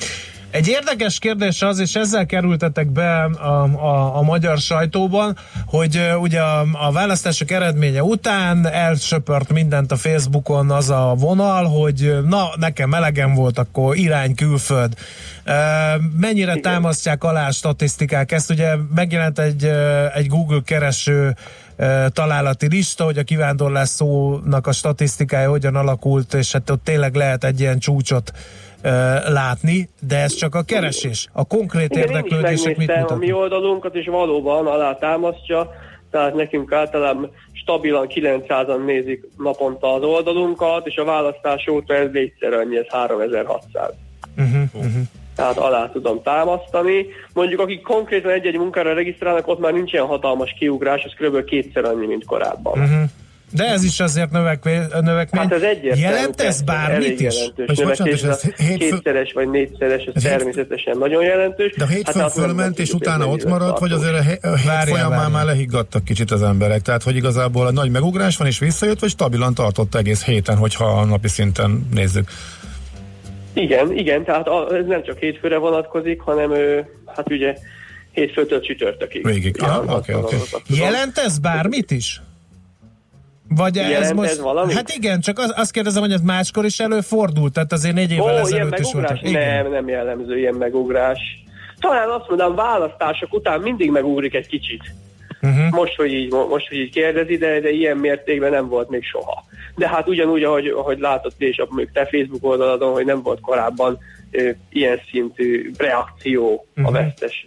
Egy 0.52 0.68
érdekes 0.68 1.20
kérdés 1.20 1.62
az, 1.62 1.80
és 1.80 1.96
ezzel 1.96 2.26
kerültetek 2.26 2.92
be 2.92 3.24
a, 3.24 3.64
a, 3.64 4.18
a 4.18 4.22
magyar 4.22 4.58
sajtóban, 4.58 5.38
hogy 5.66 5.98
uh, 5.98 6.22
ugye 6.22 6.42
a, 6.42 6.66
a 6.88 6.92
választások 6.92 7.52
eredménye 7.52 8.04
után 8.04 8.68
elsöpört 8.68 9.52
mindent 9.52 9.92
a 9.92 9.96
Facebookon 9.96 10.72
az 10.72 10.90
a 10.90 11.14
vonal, 11.18 11.66
hogy 11.66 12.18
na, 12.26 12.50
nekem 12.56 12.90
melegem 12.90 13.34
volt, 13.34 13.58
akkor 13.58 13.96
irány 13.98 14.36
külföld. 14.36 14.94
Uh, 15.46 15.54
mennyire 16.20 16.52
Igen. 16.52 16.62
támasztják 16.62 17.24
alá 17.24 17.48
a 17.48 17.52
statisztikák? 17.52 18.32
Ezt 18.32 18.50
ugye 18.50 18.76
megjelent 18.96 19.40
egy, 19.40 19.64
uh, 19.64 20.18
egy 20.18 20.28
Google 20.28 20.62
kereső 20.66 21.36
találati 22.10 22.68
lista, 22.68 23.04
hogy 23.04 23.18
a 23.18 23.24
kivándorlás 23.24 23.90
szónak 23.90 24.68
a 24.68 24.72
statisztikája 24.72 25.50
hogyan 25.50 25.76
alakult, 25.76 26.34
és 26.34 26.52
hát 26.52 26.70
ott 26.70 26.84
tényleg 26.84 27.16
lehet 27.16 27.44
egy 27.44 27.60
ilyen 27.60 27.80
csúcsot 27.80 28.32
látni, 29.28 29.90
de 30.08 30.18
ez 30.18 30.34
csak 30.34 30.56
a 30.56 30.62
keresés. 30.62 31.28
A 31.32 31.46
konkrét 31.46 31.92
Igen, 31.92 32.04
érdeklődések 32.04 32.78
mit 32.78 32.88
mutatnak? 32.88 33.12
a 33.12 33.16
mi 33.16 33.32
oldalunkat, 33.32 33.96
és 33.96 34.06
valóban 34.06 34.68
alá 34.68 34.96
támasztja, 34.96 35.70
tehát 36.12 36.34
nekünk 36.36 36.72
általában 36.72 37.32
stabilan 37.54 38.08
900-an 38.10 38.86
nézik 38.86 39.28
naponta 39.38 39.94
az 39.94 40.04
oldalunkat, 40.04 40.88
és 40.88 40.96
a 40.96 41.04
választás 41.04 41.68
óta 41.68 41.94
ez 41.94 42.12
négyszer 42.12 42.54
annyi, 42.54 42.78
ez 42.78 42.88
3600. 42.90 43.92
Uh-huh, 44.38 44.62
uh-huh. 44.74 45.02
Tehát 45.36 45.58
alá 45.58 45.90
tudom 45.90 46.22
támasztani. 46.24 47.06
Mondjuk 47.34 47.60
akik 47.60 47.82
konkrétan 47.82 48.32
egy-egy 48.32 48.58
munkára 48.58 48.94
regisztrálnak, 48.94 49.48
ott 49.48 49.60
már 49.60 49.74
nincsen 49.74 50.06
hatalmas 50.06 50.56
kiugrás, 50.60 51.04
ez 51.04 51.28
kb. 51.28 51.44
kétszer 51.44 51.84
annyi, 51.84 52.06
mint 52.06 52.26
korábban. 52.26 52.80
Uh-huh. 52.80 53.10
De 53.54 53.66
ez 53.66 53.84
is 53.84 54.00
azért 54.00 54.32
növekvé, 54.32 54.80
növekmény. 55.02 55.42
Hát 55.42 55.54
ez 55.54 55.62
egyértelmű. 55.62 56.02
Jelent 56.02 56.42
ez 56.42 56.62
bármit 56.62 57.20
is? 57.20 57.36
Jelentős 57.36 57.84
bocsánat, 57.84 58.24
ez 58.24 58.42
hétfő... 58.42 58.78
Kétszeres 58.78 59.34
vagy 59.34 59.50
négyszeres, 59.50 60.04
ez, 60.04 60.14
ez 60.16 60.22
természetesen 60.22 60.94
hét... 60.94 61.02
nagyon 61.02 61.24
jelentős. 61.24 61.74
De 61.78 61.84
a 61.84 61.88
hétfőn 61.88 62.22
hát 62.22 62.32
fölment, 62.32 62.80
és 62.80 62.94
utána 62.94 63.28
ott 63.28 63.46
maradt, 63.46 63.80
vagy 63.80 63.92
azért 63.92 64.44
a, 64.44 64.56
hét 64.56 64.90
folyamán 64.90 65.32
már 65.32 65.46
lehiggadtak 65.46 66.04
kicsit 66.04 66.32
az 66.32 66.42
emberek? 66.42 66.82
Tehát, 66.82 67.04
hogy 67.04 67.16
igazából 67.16 67.68
a 67.68 67.72
nagy 67.72 67.90
megugrás 67.90 68.38
van, 68.38 68.48
és 68.48 68.60
visszajött, 68.60 69.00
vagy 69.00 69.10
stabilan 69.10 69.54
tartott 69.54 69.96
egész 69.96 70.26
héten, 70.26 70.58
hogyha 70.58 70.86
a 70.86 71.06
napi 71.06 71.28
szinten 71.28 71.88
nézzük? 71.94 72.30
Igen, 73.54 73.98
igen, 73.98 74.24
tehát 74.24 74.48
ez 74.72 74.86
nem 74.86 75.04
csak 75.04 75.18
hétfőre 75.18 75.58
vonatkozik, 75.58 76.22
hanem 76.22 76.52
hát 77.06 77.32
ugye 77.32 77.56
hétfőtől 78.12 78.62
csütörtökig. 78.62 79.26
Végig. 79.26 79.56
Aha, 79.62 79.98
okay, 79.98 80.16
okay. 80.16 80.40
Jelent 80.68 81.18
ez 81.18 81.40
bármit 81.40 81.92
is? 81.92 82.22
Vagy 83.56 83.78
ez 83.78 84.12
most... 84.12 84.30
Ez 84.30 84.40
valami? 84.40 84.74
Hát 84.74 84.90
igen, 84.90 85.20
csak 85.20 85.40
az, 85.40 85.54
azt 85.56 85.72
kérdezem, 85.72 86.02
hogy 86.02 86.12
ez 86.12 86.22
máskor 86.22 86.66
is 86.66 86.80
előfordult, 86.80 87.54
tehát 87.54 87.72
azért 87.72 87.96
négy 87.96 88.12
évvel 88.12 88.36
Ó, 88.36 88.38
ezelőtt 88.38 88.80
is 88.80 88.94
volt. 88.94 89.22
Nem, 89.22 89.72
nem 89.72 89.88
jellemző 89.88 90.38
ilyen 90.38 90.54
megugrás. 90.54 91.20
Talán 91.80 92.10
azt 92.10 92.28
mondom, 92.28 92.56
választások 92.56 93.34
után 93.34 93.60
mindig 93.60 93.92
megugrik 93.92 94.34
egy 94.34 94.48
kicsit. 94.48 94.82
Uh-huh. 95.42 95.70
Most, 95.70 95.96
hogy 95.96 96.14
így, 96.14 96.32
most, 96.32 96.68
hogy 96.68 96.78
így 96.78 96.92
kérdezi, 96.92 97.38
de, 97.38 97.60
de 97.60 97.70
ilyen 97.70 97.98
mértékben 97.98 98.52
nem 98.52 98.68
volt 98.68 98.90
még 98.90 99.04
soha. 99.04 99.44
De 99.76 99.88
hát 99.88 100.08
ugyanúgy, 100.08 100.44
ahogy, 100.44 100.68
ahogy 100.68 101.00
látod 101.00 101.34
és 101.38 101.58
a 101.58 101.68
te 101.94 102.06
Facebook 102.06 102.44
oldaladon, 102.44 102.94
hogy 102.94 103.06
nem 103.06 103.22
volt 103.22 103.40
korábban 103.40 103.98
ö, 104.32 104.50
ilyen 104.70 105.00
szintű 105.12 105.72
reakció 105.78 106.66
uh-huh. 106.76 106.88
a 106.88 106.92
vesztes 106.92 107.46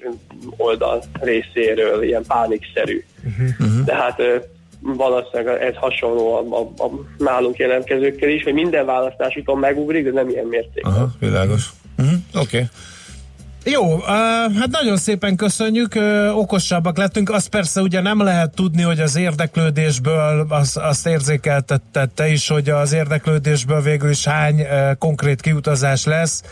oldal 0.57 1.03
részéről, 1.21 2.03
ilyen 2.03 2.25
pánikszerű. 2.27 3.05
Uh-huh. 3.25 3.85
De 3.85 3.95
hát 3.95 4.21
ö, 4.21 4.37
valószínűleg 4.85 5.63
ez 5.63 5.75
hasonló 5.75 6.35
a, 6.35 6.57
a, 6.57 6.85
a 6.85 6.91
nálunk 7.19 7.57
jelentkezőkkel 7.57 8.29
is, 8.29 8.43
hogy 8.43 8.53
minden 8.53 8.87
választás 8.87 9.37
után 9.37 9.57
megugrik, 9.57 10.05
de 10.05 10.11
nem 10.11 10.29
ilyen 10.29 10.47
mértékben. 10.47 10.93
Aha, 10.93 11.11
világos. 11.19 11.71
Uh-huh, 11.99 12.15
Oké. 12.35 12.57
Okay. 12.57 12.67
Jó, 13.67 13.95
uh, 13.95 14.07
hát 14.59 14.69
nagyon 14.71 14.97
szépen 14.97 15.37
köszönjük, 15.37 15.95
uh, 15.95 16.39
okosabbak 16.39 16.97
lettünk. 16.97 17.31
Azt 17.31 17.49
persze 17.49 17.81
ugye 17.81 18.01
nem 18.01 18.23
lehet 18.23 18.55
tudni, 18.55 18.83
hogy 18.83 19.01
az 19.01 19.17
érdeklődésből, 19.17 20.47
az, 20.49 20.77
azt 20.83 21.07
érzékeltette 21.07 22.07
te 22.15 22.29
is, 22.29 22.49
hogy 22.49 22.69
az 22.69 22.93
érdeklődésből 22.93 23.81
végül 23.81 24.11
is 24.11 24.27
hány 24.27 24.61
uh, 24.61 24.97
konkrét 24.99 25.41
kiutazás 25.41 26.05
lesz 26.05 26.43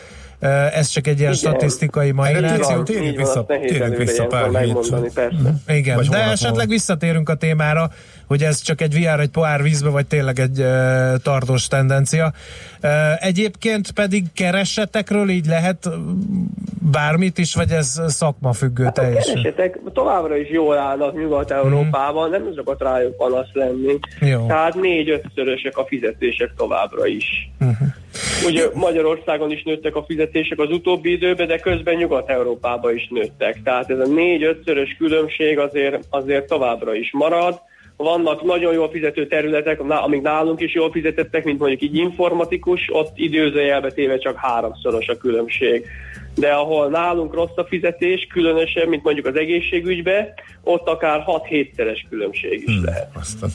ez 0.74 0.88
csak 0.88 1.06
egy 1.06 1.18
ilyen 1.18 1.32
Igen. 1.32 1.50
statisztikai 1.50 2.10
maináció. 2.10 2.82
Térjünk 2.82 3.16
vissza, 3.16 3.44
térjünk 3.46 3.96
vissza 3.96 4.26
pár 4.26 4.66
Igen, 5.66 5.96
Vagy 5.96 6.08
de 6.08 6.18
esetleg 6.18 6.68
visszatérünk 6.68 7.28
a 7.28 7.34
témára, 7.34 7.90
hogy 8.32 8.42
ez 8.42 8.60
csak 8.60 8.80
egy 8.80 8.94
VR 8.94 9.20
egy 9.20 9.30
pohár 9.30 9.62
vízbe, 9.62 9.88
vagy 9.88 10.06
tényleg 10.06 10.38
egy 10.38 10.60
uh, 10.60 11.14
tartós 11.22 11.66
tendencia. 11.66 12.32
Uh, 12.82 13.26
egyébként 13.26 13.90
pedig 13.90 14.24
keresetekről 14.34 15.28
így 15.28 15.46
lehet 15.46 15.88
bármit 16.92 17.38
is, 17.38 17.54
vagy 17.54 17.70
ez 17.70 18.00
szakmafüggő 18.06 18.84
hát 18.84 18.94
teljesen? 18.94 19.38
A 19.38 19.42
keresetek 19.42 19.78
továbbra 19.92 20.36
is 20.36 20.48
jól 20.50 20.76
állnak 20.76 21.14
Nyugat-Európában, 21.14 22.28
mm. 22.28 22.32
nem 22.32 22.52
szokott 22.54 22.82
rájuk 22.82 23.16
panasz 23.16 23.52
lenni. 23.52 23.98
Jó. 24.20 24.46
Tehát 24.46 24.74
négy-ötszörösek 24.74 25.76
a 25.76 25.84
fizetések 25.84 26.52
továbbra 26.56 27.06
is. 27.06 27.50
Uh-huh. 27.60 27.88
Ugye 28.46 28.68
Magyarországon 28.74 29.50
is 29.50 29.62
nőttek 29.62 29.96
a 29.96 30.04
fizetések 30.04 30.58
az 30.58 30.70
utóbbi 30.70 31.12
időben, 31.12 31.46
de 31.46 31.58
közben 31.58 31.94
Nyugat-Európában 31.94 32.94
is 32.94 33.08
nőttek. 33.10 33.62
Tehát 33.62 33.90
ez 33.90 33.98
a 33.98 34.06
négy-ötszörös 34.06 34.96
különbség 34.98 35.58
azért, 35.58 36.04
azért 36.10 36.46
továbbra 36.46 36.94
is 36.94 37.10
marad. 37.12 37.60
Vannak 38.02 38.42
nagyon 38.42 38.72
jól 38.72 38.90
fizető 38.90 39.26
területek, 39.26 39.80
amik 39.80 40.22
nálunk 40.22 40.60
is 40.60 40.74
jól 40.74 40.90
fizetettek, 40.90 41.44
mint 41.44 41.58
mondjuk 41.58 41.82
így 41.82 41.96
informatikus, 41.96 42.80
ott 42.92 43.10
időzőjelbe 43.14 43.90
téve 43.90 44.18
csak 44.18 44.36
háromszoros 44.36 45.08
a 45.08 45.16
különbség. 45.16 45.86
De 46.34 46.48
ahol 46.48 46.88
nálunk 46.88 47.34
rossz 47.34 47.56
a 47.56 47.64
fizetés, 47.64 48.26
különösen, 48.32 48.88
mint 48.88 49.02
mondjuk 49.02 49.26
az 49.26 49.36
egészségügybe, 49.36 50.34
ott 50.62 50.86
akár 50.86 51.24
6-7-szeres 51.26 51.98
különbség 52.08 52.62
is 52.66 52.74
hmm, 52.74 52.84
lehet. 52.84 53.08
Aztán. 53.14 53.50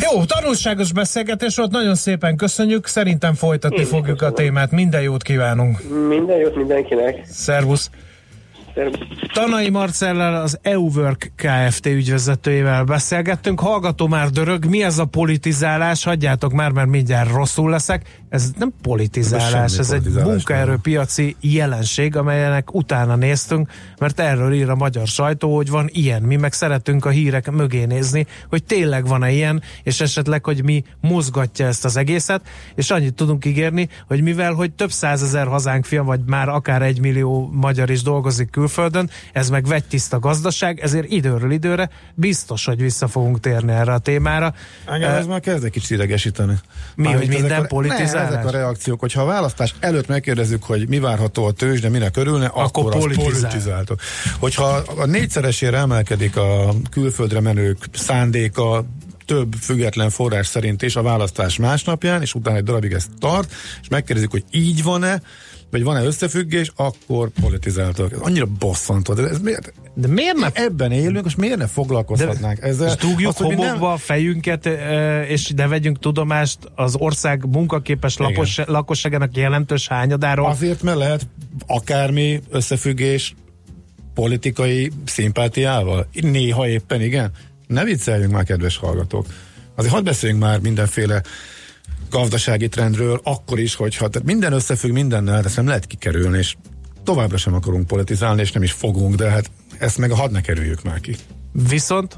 Jó, 0.00 0.24
tanulságos 0.24 0.92
beszélgetés 0.92 1.56
volt, 1.56 1.70
nagyon 1.70 1.94
szépen 1.94 2.36
köszönjük, 2.36 2.86
szerintem 2.86 3.34
folytatni 3.34 3.78
Én 3.78 3.84
fogjuk 3.84 4.16
köszönöm. 4.16 4.32
a 4.32 4.36
témát, 4.36 4.70
minden 4.70 5.02
jót 5.02 5.22
kívánunk. 5.22 5.78
Minden 6.08 6.38
jót 6.38 6.56
mindenkinek. 6.56 7.20
Szervusz. 7.24 7.90
Tanai 9.32 9.70
Marcellel 9.70 10.42
az 10.42 10.58
EUWork 10.62 11.32
Kft. 11.36 11.86
ügyvezetőjével 11.86 12.84
beszélgettünk. 12.84 13.60
Hallgató 13.60 14.06
már 14.06 14.30
dörög, 14.30 14.64
mi 14.64 14.82
ez 14.82 14.98
a 14.98 15.04
politizálás? 15.04 16.04
Hagyjátok 16.04 16.52
már, 16.52 16.70
mert 16.70 16.88
mindjárt 16.88 17.30
rosszul 17.32 17.70
leszek. 17.70 18.22
Ez 18.28 18.50
nem 18.58 18.72
politizálás, 18.82 19.72
ez, 19.72 19.78
ez 19.78 19.90
egy 19.90 20.08
munkaerőpiaci 20.24 21.36
jelenség, 21.40 22.16
amelyenek 22.16 22.74
utána 22.74 23.16
néztünk, 23.16 23.70
mert 23.98 24.20
erről 24.20 24.52
ír 24.52 24.70
a 24.70 24.74
magyar 24.74 25.06
sajtó, 25.06 25.54
hogy 25.54 25.70
van 25.70 25.88
ilyen. 25.92 26.22
Mi 26.22 26.36
meg 26.36 26.52
szeretünk 26.52 27.04
a 27.04 27.10
hírek 27.10 27.50
mögé 27.50 27.84
nézni, 27.84 28.26
hogy 28.48 28.64
tényleg 28.64 29.06
van-e 29.06 29.30
ilyen, 29.32 29.62
és 29.82 30.00
esetleg, 30.00 30.44
hogy 30.44 30.64
mi 30.64 30.84
mozgatja 31.00 31.66
ezt 31.66 31.84
az 31.84 31.96
egészet, 31.96 32.40
és 32.74 32.90
annyit 32.90 33.14
tudunk 33.14 33.44
ígérni, 33.44 33.88
hogy 34.06 34.22
mivel, 34.22 34.52
hogy 34.52 34.72
több 34.72 34.90
százezer 34.90 35.46
hazánk 35.46 35.84
fiam, 35.84 36.06
vagy 36.06 36.20
már 36.26 36.48
akár 36.48 36.82
egy 36.82 37.00
millió 37.00 37.50
magyar 37.52 37.90
is 37.90 38.02
dolgozik 38.02 38.50
kül 38.50 38.63
külföldön, 38.64 39.10
ez 39.32 39.48
meg 39.50 39.66
vegytiszta 39.66 40.18
gazdaság, 40.18 40.80
ezért 40.80 41.10
időről 41.10 41.50
időre 41.50 41.90
biztos, 42.14 42.64
hogy 42.64 42.80
vissza 42.80 43.08
fogunk 43.08 43.40
térni 43.40 43.72
erre 43.72 43.92
a 43.92 43.98
témára. 43.98 44.54
Engem 44.86 45.14
ez 45.14 45.26
már 45.26 45.40
kezd 45.40 45.64
egy 45.64 45.70
kicsit 45.70 45.90
idegesíteni. 45.90 46.54
Mi, 46.94 47.12
hogy 47.12 47.28
minden 47.28 47.66
politizálás? 47.66 48.30
Ne, 48.30 48.38
ezek 48.38 48.46
a 48.46 48.50
reakciók, 48.50 49.00
hogyha 49.00 49.22
a 49.22 49.24
választás 49.24 49.74
előtt 49.80 50.06
megkérdezzük, 50.06 50.62
hogy 50.62 50.88
mi 50.88 50.98
várható 50.98 51.44
a 51.44 51.52
tőzs, 51.52 51.80
de 51.80 51.88
minek 51.88 52.16
örülne, 52.16 52.46
akkor, 52.46 52.86
akkor 52.86 53.00
politizál. 53.00 53.30
politizáltok. 53.30 54.00
Hogyha 54.38 54.66
a 54.96 55.06
négyszeresére 55.06 55.78
emelkedik 55.78 56.36
a 56.36 56.74
külföldre 56.90 57.40
menők 57.40 57.78
szándéka, 57.92 58.84
több 59.26 59.54
független 59.60 60.10
forrás 60.10 60.46
szerint 60.46 60.82
is 60.82 60.96
a 60.96 61.02
választás 61.02 61.56
másnapján, 61.56 62.20
és 62.20 62.34
utána 62.34 62.56
egy 62.56 62.64
darabig 62.64 62.92
ez 62.92 63.06
tart, 63.18 63.52
és 63.80 63.88
megkérdezik, 63.88 64.30
hogy 64.30 64.44
így 64.50 64.82
van-e, 64.82 65.22
vagy 65.74 65.84
van-e 65.84 66.04
összefüggés, 66.04 66.72
akkor 66.76 67.28
politizáltak. 67.40 68.12
Ez 68.12 68.18
annyira 68.18 68.46
bosszantó. 68.58 69.14
De, 69.14 69.28
ez 69.28 69.38
miért? 69.40 69.72
de 69.94 70.08
miért 70.08 70.36
ne? 70.36 70.48
Ebben 70.52 70.92
élünk, 70.92 71.26
és 71.26 71.34
miért 71.34 71.56
ne 71.56 71.66
foglalkozhatnánk 71.66 72.60
de, 72.60 72.66
ezzel? 72.66 72.88
És 72.88 72.94
dugjuk 72.94 73.28
azt, 73.28 73.38
homokba 73.38 73.64
nem... 73.64 73.82
a 73.82 73.96
fejünket, 73.96 74.66
és 75.28 75.52
de 75.54 75.68
vegyünk 75.68 75.98
tudomást 75.98 76.58
az 76.74 76.96
ország 76.96 77.46
munkaképes 77.46 78.16
lakos, 78.16 78.60
lakosságának 78.66 79.36
jelentős 79.36 79.88
hányadáról. 79.88 80.50
Azért, 80.50 80.82
mert 80.82 80.98
lehet 80.98 81.26
akármi 81.66 82.40
összefüggés 82.50 83.34
politikai 84.14 84.90
szimpátiával. 85.04 86.08
Néha 86.12 86.68
éppen 86.68 87.00
igen. 87.00 87.30
Ne 87.66 87.84
vicceljünk 87.84 88.32
már, 88.32 88.44
kedves 88.44 88.76
hallgatók. 88.76 89.26
Azért 89.74 89.94
hadd 89.94 90.04
beszéljünk 90.04 90.42
már 90.42 90.60
mindenféle 90.60 91.22
gazdasági 92.18 92.68
trendről, 92.68 93.20
akkor 93.24 93.58
is, 93.58 93.74
hogyha 93.74 94.08
tehát 94.08 94.28
minden 94.28 94.52
összefügg 94.52 94.92
mindennel, 94.92 95.40
de 95.40 95.46
ezt 95.46 95.56
nem 95.56 95.66
lehet 95.66 95.86
kikerülni, 95.86 96.38
és 96.38 96.56
továbbra 97.04 97.36
sem 97.36 97.54
akarunk 97.54 97.86
politizálni, 97.86 98.40
és 98.40 98.52
nem 98.52 98.62
is 98.62 98.72
fogunk, 98.72 99.14
de 99.14 99.30
hát 99.30 99.50
ezt 99.78 99.98
meg 99.98 100.10
a 100.10 100.14
hadd 100.14 100.32
ne 100.32 100.40
kerüljük 100.40 100.82
már 100.82 101.00
ki. 101.00 101.16
Viszont 101.52 102.16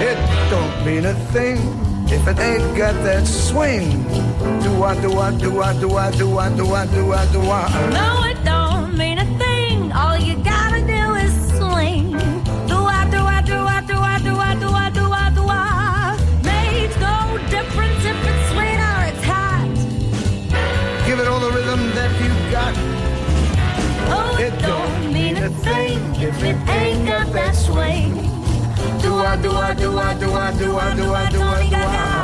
It 0.00 0.18
don't 0.50 0.84
mean 0.84 1.04
a 1.04 1.14
thing 1.32 1.58
if 2.10 2.26
it 2.28 2.38
ain't 2.38 2.76
got 2.76 2.94
that 3.04 3.26
swing. 3.26 4.04
Do 4.62 4.82
I, 4.82 5.00
do 5.00 5.10
I, 5.18 5.30
do 5.38 5.62
I, 5.62 5.72
do 5.78 5.96
I, 5.96 6.10
do 6.16 6.38
I, 6.38 6.48
do 6.56 6.74
I, 6.74 6.86
do 6.86 7.12
I, 7.12 7.26
do 7.32 7.40
I. 7.40 7.68
No, 7.90 8.30
it 8.30 8.44
don't 8.44 8.55
thing 26.38 26.56
if 26.56 26.68
it 26.68 26.70
ain't 26.70 27.06
got 27.06 27.32
that 27.32 27.54
swing. 27.54 28.14
Do 29.00 29.14
I, 29.14 29.36
do 29.36 29.50
I, 29.50 29.74
do 29.74 29.98
I, 29.98 30.14
do 30.18 30.32
I, 30.32 30.58
do 30.58 30.76
I, 30.76 30.94
do 30.94 31.14
I, 31.14 31.30
do 31.30 31.40
I, 31.40 31.68
do 31.70 31.76
I. 31.76 32.15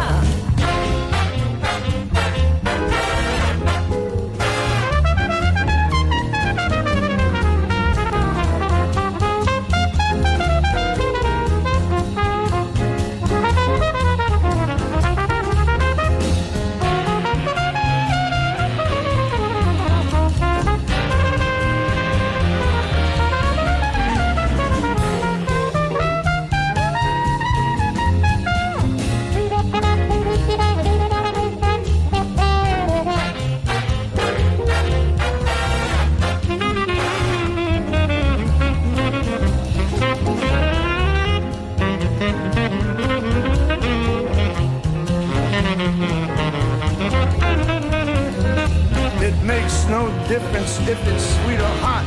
difference 50.32 50.78
if 50.88 50.98
it's 51.08 51.24
sweet 51.42 51.60
or 51.60 51.74
hot. 51.84 52.06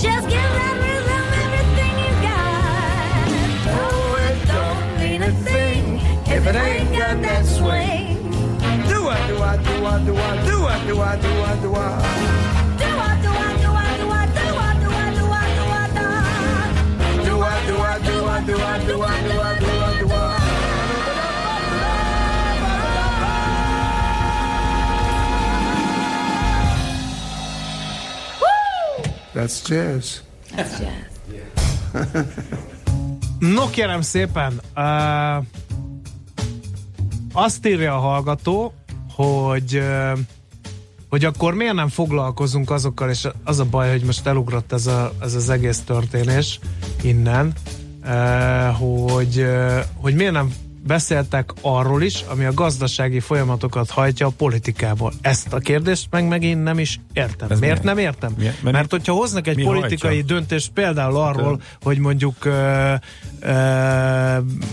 Just 0.00 0.28
give 0.28 0.50
that 0.58 0.74
rhythm 0.82 1.26
everything 1.44 1.94
you 2.02 2.12
got. 2.26 3.28
Oh, 3.78 4.18
it 4.26 4.38
don't 4.48 4.88
mean 5.00 5.22
a 5.22 5.32
thing 5.46 6.00
if 6.26 6.46
it 6.46 6.56
ain't 6.56 6.90
got 6.98 7.22
that 7.22 7.46
swing. 7.46 8.16
Do 8.88 9.08
I, 9.08 9.26
do 9.28 9.36
I, 9.38 9.56
do 9.62 9.86
I, 9.86 10.04
do 10.04 10.16
I, 10.16 10.44
do 10.44 10.56
I, 10.66 10.86
do 10.86 11.00
I, 11.00 11.16
do 11.16 11.30
I, 11.30 11.56
do 11.62 11.74
I. 11.74 11.92
Do 12.78 12.88
I, 12.88 13.22
do 13.22 13.30
I, 13.30 13.56
do 13.62 13.70
I, 13.70 13.94
do 13.96 14.10
I, 14.10 14.26
do 14.34 14.48
I, 14.48 14.74
do 14.74 14.90
I, 14.98 15.14
do 15.14 15.26
I, 15.30 15.54
do 15.54 15.64
I, 15.70 15.92
do 15.94 16.06
I. 16.08 16.34
Do 17.24 17.40
I, 17.40 17.66
do 17.66 17.76
I, 17.78 17.98
do 17.98 18.24
I, 18.24 18.44
do 18.44 18.56
I, 18.58 18.78
do 18.80 19.02
I, 19.02 19.02
do 19.02 19.02
I, 19.02 19.18
do 19.28 19.40
I, 19.40 19.67
That's 29.38 29.62
jazz. 29.68 30.18
That's 30.56 30.80
jazz. 30.80 31.06
no 33.56 33.70
kérem 33.70 34.00
szépen, 34.00 34.60
uh, 34.76 35.44
azt 37.32 37.66
írja 37.66 37.94
a 37.94 37.98
hallgató, 37.98 38.74
hogy 39.14 39.76
uh, 39.76 40.18
hogy 41.08 41.24
akkor 41.24 41.54
miért 41.54 41.74
nem 41.74 41.88
foglalkozunk 41.88 42.70
azokkal, 42.70 43.10
és 43.10 43.28
az 43.44 43.58
a 43.58 43.64
baj, 43.64 43.90
hogy 43.90 44.02
most 44.02 44.26
elugrott 44.26 44.72
ez, 44.72 44.86
a, 44.86 45.12
ez 45.20 45.34
az 45.34 45.48
egész 45.50 45.80
történés 45.80 46.58
innen, 47.02 47.52
uh, 48.04 48.76
hogy, 48.76 49.38
uh, 49.38 49.80
hogy 49.94 50.14
miért 50.14 50.32
nem 50.32 50.52
beszéltek 50.88 51.50
arról 51.60 52.02
is, 52.02 52.24
ami 52.28 52.44
a 52.44 52.52
gazdasági 52.54 53.20
folyamatokat 53.20 53.90
hajtja 53.90 54.26
a 54.26 54.32
politikából. 54.36 55.12
Ezt 55.20 55.52
a 55.52 55.58
kérdést 55.58 56.06
meg 56.10 56.28
megint 56.28 56.62
nem 56.62 56.78
is 56.78 57.00
értem. 57.12 57.50
Ez 57.50 57.58
Miért 57.58 57.82
milyen? 57.82 57.96
nem 57.96 58.04
értem? 58.04 58.34
Milyen? 58.38 58.54
Mert, 58.62 58.74
Mert 58.76 58.90
hogyha 58.90 59.12
hoznak 59.12 59.46
egy 59.46 59.62
politikai 59.62 60.14
hajtja? 60.14 60.34
döntést 60.34 60.70
például 60.70 61.16
arról, 61.16 61.60
hogy 61.82 61.98
mondjuk 61.98 62.36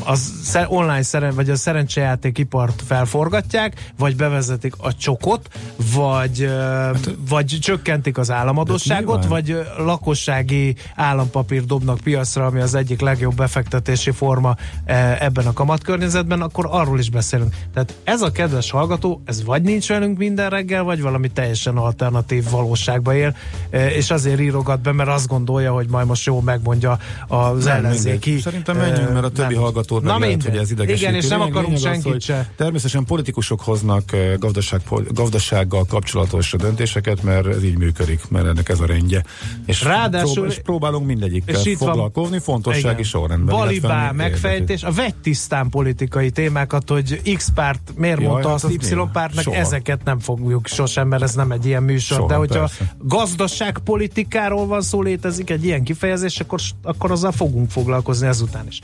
az 0.04 0.58
online 0.68 1.02
szeren, 1.02 1.36
vagy 1.36 1.50
a 1.50 1.56
szerencsejátékipart 1.56 2.82
felforgatják, 2.88 3.92
vagy 3.98 4.16
bevezetik 4.16 4.74
a 4.78 4.96
csokot, 4.96 5.50
vagy, 5.94 6.50
hát, 6.50 7.16
vagy 7.30 7.58
csökkentik 7.62 8.18
az 8.18 8.32
államadosságot, 8.32 9.26
vagy 9.26 9.58
lakossági 9.78 10.76
állampapír 10.96 11.66
dobnak 11.66 12.00
piacra, 12.00 12.46
ami 12.46 12.60
az 12.60 12.76
egyik 12.76 13.02
legjobb 13.02 13.36
befektetési 13.36 14.12
forma 14.12 14.50
uh, 14.88 15.24
ebben 15.24 15.46
a 15.46 15.54
kamatkörnyezetben, 15.54 16.04
környezetben, 16.06 16.42
akkor 16.42 16.68
arról 16.82 17.00
is 17.00 17.10
beszélünk. 17.10 17.56
Tehát 17.74 17.96
ez 18.04 18.22
a 18.22 18.32
kedves 18.32 18.72
hallgató, 18.72 19.22
ez 19.26 19.44
vagy 19.44 19.62
nincs 19.62 19.88
velünk 19.88 20.18
minden 20.18 20.50
reggel, 20.50 20.84
vagy 20.84 21.02
valami 21.02 21.28
teljesen 21.28 21.78
alternatív 21.78 22.50
valóságba 22.50 23.16
él, 23.16 23.36
e, 23.70 23.88
és 23.88 24.12
azért 24.12 24.40
írogat 24.40 24.82
be, 24.82 24.92
mert 24.92 25.10
azt 25.10 25.28
gondolja, 25.28 25.74
hogy 25.74 25.90
majd 25.90 26.08
most 26.08 26.26
jó 26.26 26.42
megmondja 26.42 26.98
az 27.28 27.66
ellenzéki. 27.66 28.42
Szerintem 28.64 28.92
menjünk, 28.92 29.14
mert 29.14 29.26
a 29.26 29.30
többi 29.30 29.54
nem. 29.54 29.64
hallgatót 29.64 30.04
meg 30.04 30.20
lehet, 30.20 30.44
hogy 30.44 30.58
ez 30.58 30.72
idegesíti. 30.72 31.02
Igen, 31.02 31.16
és 31.16 31.28
nem 31.28 31.42
akarunk 31.42 31.78
senkit 31.78 32.22
se. 32.22 32.50
Természetesen 32.56 33.04
politikusok 33.04 33.62
hoznak 33.62 34.04
gazdaság, 34.38 34.82
gazdasággal 35.08 35.86
kapcsolatos 35.86 36.54
döntéseket, 36.58 37.24
mert 37.24 37.48
ez 37.48 37.64
így 37.64 37.78
működik, 37.78 38.22
mert 38.30 38.46
ennek 38.46 38.70
ez 38.70 38.80
a 38.80 38.86
rendje. 38.86 39.24
És, 39.66 39.84
Ráadásul, 39.84 40.34
prób- 40.34 40.50
és 40.50 40.60
próbálunk 40.64 41.06
mindegyikkel 41.06 41.56
foglalkozni, 41.76 42.40
fontossági 42.40 43.04
sorrendben. 43.04 43.56
Balibá 43.56 44.12
megfejtés, 44.12 44.84
a 44.84 44.92
vegytisztán 44.92 45.70
politikai 45.70 46.32
témákat, 46.32 46.90
hogy 46.90 47.34
X 47.36 47.52
párt 47.54 47.92
miért 47.96 48.20
Jaj, 48.20 48.30
mondta 48.30 48.50
hát 48.50 48.64
azt 48.64 48.74
Y 48.74 48.96
pártnak, 49.14 49.44
Soha. 49.44 49.58
ezeket 49.58 50.04
nem 50.04 50.20
fogjuk 50.20 50.68
sosem, 50.68 51.08
mert 51.08 51.24
ez 51.24 51.34
nem 51.34 51.52
egy 51.52 51.66
ilyen 51.66 51.84
műsor. 51.84 52.18
Soha, 52.18 52.30
De 52.30 52.36
hogyha 52.36 52.60
persze. 52.60 52.96
gazdaságpolitikáról 53.00 54.66
van 54.68 54.82
szó, 54.82 55.02
létezik 55.02 55.50
egy 55.50 55.66
ilyen 55.66 55.84
kifejezés, 55.84 56.40
akkor, 56.40 56.60
akkor 56.84 57.12
azzal 57.12 57.32
fogunk 57.32 57.70
foglalkozni 57.70 58.28
ezután 58.28 58.45
ezután 58.46 58.68
is. 58.68 58.80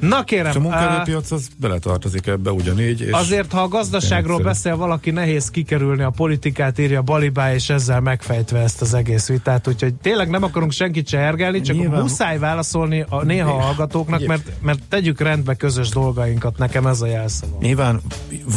Na 0.00 0.24
kérem. 0.24 0.52
a 0.56 0.58
munkaerőpiac 0.58 1.30
az 1.30 1.48
beletartozik 1.58 2.26
ebbe 2.26 2.50
ugyanígy. 2.50 3.00
És 3.00 3.10
azért, 3.10 3.52
ha 3.52 3.60
a 3.60 3.68
gazdaságról 3.68 4.38
beszél 4.42 4.76
valaki, 4.76 5.10
nehéz 5.10 5.50
kikerülni 5.50 6.02
a 6.02 6.10
politikát, 6.10 6.78
írja 6.78 7.02
Balibá, 7.02 7.54
és 7.54 7.70
ezzel 7.70 8.00
megfejtve 8.00 8.58
ezt 8.58 8.80
az 8.80 8.94
egész 8.94 9.28
vitát. 9.28 9.68
Úgyhogy 9.68 9.94
tényleg 9.94 10.28
nem 10.28 10.42
akarunk 10.42 10.72
senkit 10.72 11.08
se 11.08 11.18
ergelni, 11.18 11.60
csak 11.60 11.76
Nyilván... 11.76 12.00
muszáj 12.00 12.38
válaszolni 12.38 13.04
a 13.08 13.24
néha 13.24 13.50
a 13.50 13.60
hallgatóknak, 13.60 14.26
mert, 14.26 14.52
mert 14.60 14.82
tegyük 14.88 15.20
rendbe 15.20 15.54
közös 15.54 15.88
dolgainkat, 15.88 16.58
nekem 16.58 16.86
ez 16.86 17.00
a 17.00 17.06
jelszava. 17.06 17.58
Nyilván 17.60 18.00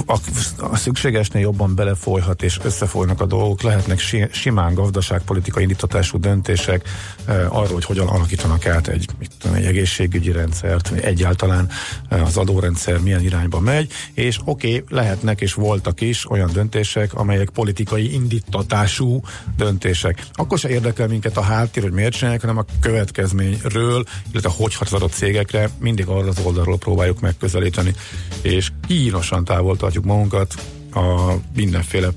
a, 0.06 0.18
a 0.58 0.76
szükségesnél 0.76 1.42
jobban 1.42 1.76
belefolyhat 1.76 2.44
és 2.44 2.60
összefolynak 2.64 3.22
a 3.22 3.26
dolgok, 3.26 3.62
lehetnek 3.62 4.00
si, 4.00 4.28
simán 4.32 4.74
gazdaságpolitikai 4.74 5.62
indítatású 5.62 6.20
döntések 6.20 6.90
eh, 7.26 7.56
arról, 7.56 7.74
hogy 7.74 7.86
hogyan 7.86 8.08
alakítanak 8.08 8.66
át 8.66 8.88
egy, 8.88 9.10
mit 9.20 9.32
tudom, 9.40 9.56
egy 9.56 9.66
egészségügyi 9.66 10.32
rendszert, 10.40 10.92
egy 10.92 11.20
egyáltalán 11.20 11.70
az 12.10 12.38
adórendszer 12.38 13.00
milyen 13.00 13.24
irányba 13.24 13.60
megy, 13.60 13.92
és 14.14 14.40
oké, 14.46 14.68
okay, 14.68 14.98
lehetnek 14.98 15.42
és 15.42 15.54
voltak 15.54 16.02
is 16.02 16.30
olyan 16.30 16.50
döntések, 16.54 17.14
amelyek 17.14 17.50
politikai 17.50 18.14
indítatású 18.14 19.22
döntések. 19.58 20.26
Akkor 20.34 20.58
se 20.58 20.70
érdekel 20.70 21.08
minket 21.08 21.38
a 21.38 21.42
háttér, 21.42 21.84
hogy 21.84 21.92
miért 21.92 22.14
csinálják, 22.14 22.42
hanem 22.42 22.58
a 22.58 22.66
következményről, 22.80 24.04
illetve 24.32 24.52
hogy 24.58 24.76
hat 24.76 24.92
a 24.92 25.08
cégekre, 25.08 25.70
mindig 25.80 26.08
arra 26.08 26.28
az 26.28 26.40
oldalról 26.44 26.78
próbáljuk 26.78 27.20
megközelíteni, 27.20 27.94
és 28.42 28.72
kínosan 28.88 29.44
távol 29.44 29.78
tartjuk 29.78 30.06
magunkat 30.06 30.54
a 30.94 31.34
mindenféle 31.56 32.10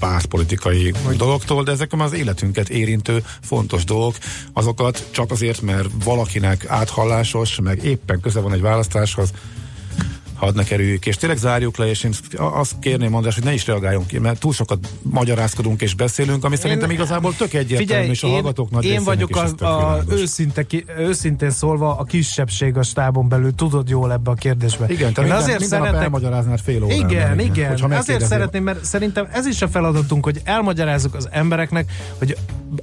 pártpolitikai 0.00 0.94
dologtól, 1.16 1.62
de 1.62 1.70
ezek 1.70 1.92
az 1.98 2.12
életünket 2.12 2.68
érintő 2.68 3.24
fontos 3.40 3.84
dolgok, 3.84 4.16
azokat 4.52 5.08
csak 5.10 5.30
azért, 5.30 5.60
mert 5.60 5.88
valakinek 6.04 6.64
áthallásos, 6.68 7.60
meg 7.62 7.84
éppen 7.84 8.20
köze 8.20 8.40
van 8.40 8.52
egy 8.52 8.60
választáshoz, 8.60 9.32
hadd 10.40 10.54
ne 10.54 10.64
kerüljük, 10.64 11.06
és 11.06 11.16
tényleg 11.16 11.38
zárjuk 11.38 11.76
le, 11.76 11.86
és 11.86 12.04
én 12.04 12.12
azt 12.36 12.74
kérném 12.80 13.14
András, 13.14 13.34
hogy 13.34 13.44
ne 13.44 13.52
is 13.52 13.66
reagáljon 13.66 14.06
ki, 14.06 14.18
mert 14.18 14.40
túl 14.40 14.52
sokat 14.52 14.88
magyarázkodunk 15.02 15.82
és 15.82 15.94
beszélünk, 15.94 16.44
ami 16.44 16.54
én, 16.54 16.60
szerintem 16.60 16.90
igazából 16.90 17.34
tök 17.36 17.52
egyértelmű, 17.52 17.84
figyelj, 17.84 18.08
és 18.08 18.22
a 18.22 18.26
én, 18.26 18.32
hallgatók 18.32 18.70
nagy 18.70 18.84
Én 18.84 19.04
vagyok 19.04 19.36
a, 19.36 19.66
a 19.66 20.02
őszinte, 20.08 20.66
ki, 20.66 20.84
őszintén 20.98 21.50
szólva 21.50 21.96
a 21.96 22.04
kisebbség 22.04 22.76
a 22.76 22.82
stábon 22.82 23.28
belül, 23.28 23.54
tudod 23.54 23.88
jól 23.88 24.12
ebbe 24.12 24.30
a 24.30 24.34
kérdésbe. 24.34 24.86
Igen, 24.88 25.12
te 25.12 25.20
én 25.20 25.26
minden, 25.26 25.42
azért 25.42 25.64
szeretek, 25.64 26.02
elmagyaráznád 26.02 26.60
fél 26.60 26.84
órán. 26.84 26.96
Igen, 26.96 27.40
igen, 27.40 27.76
igen. 27.76 27.92
azért 27.92 28.26
szeretném, 28.26 28.62
mert 28.62 28.84
szerintem 28.84 29.28
ez 29.32 29.46
is 29.46 29.62
a 29.62 29.68
feladatunk, 29.68 30.24
hogy 30.24 30.40
elmagyarázzuk 30.44 31.14
az 31.14 31.28
embereknek, 31.30 31.92
hogy 32.18 32.36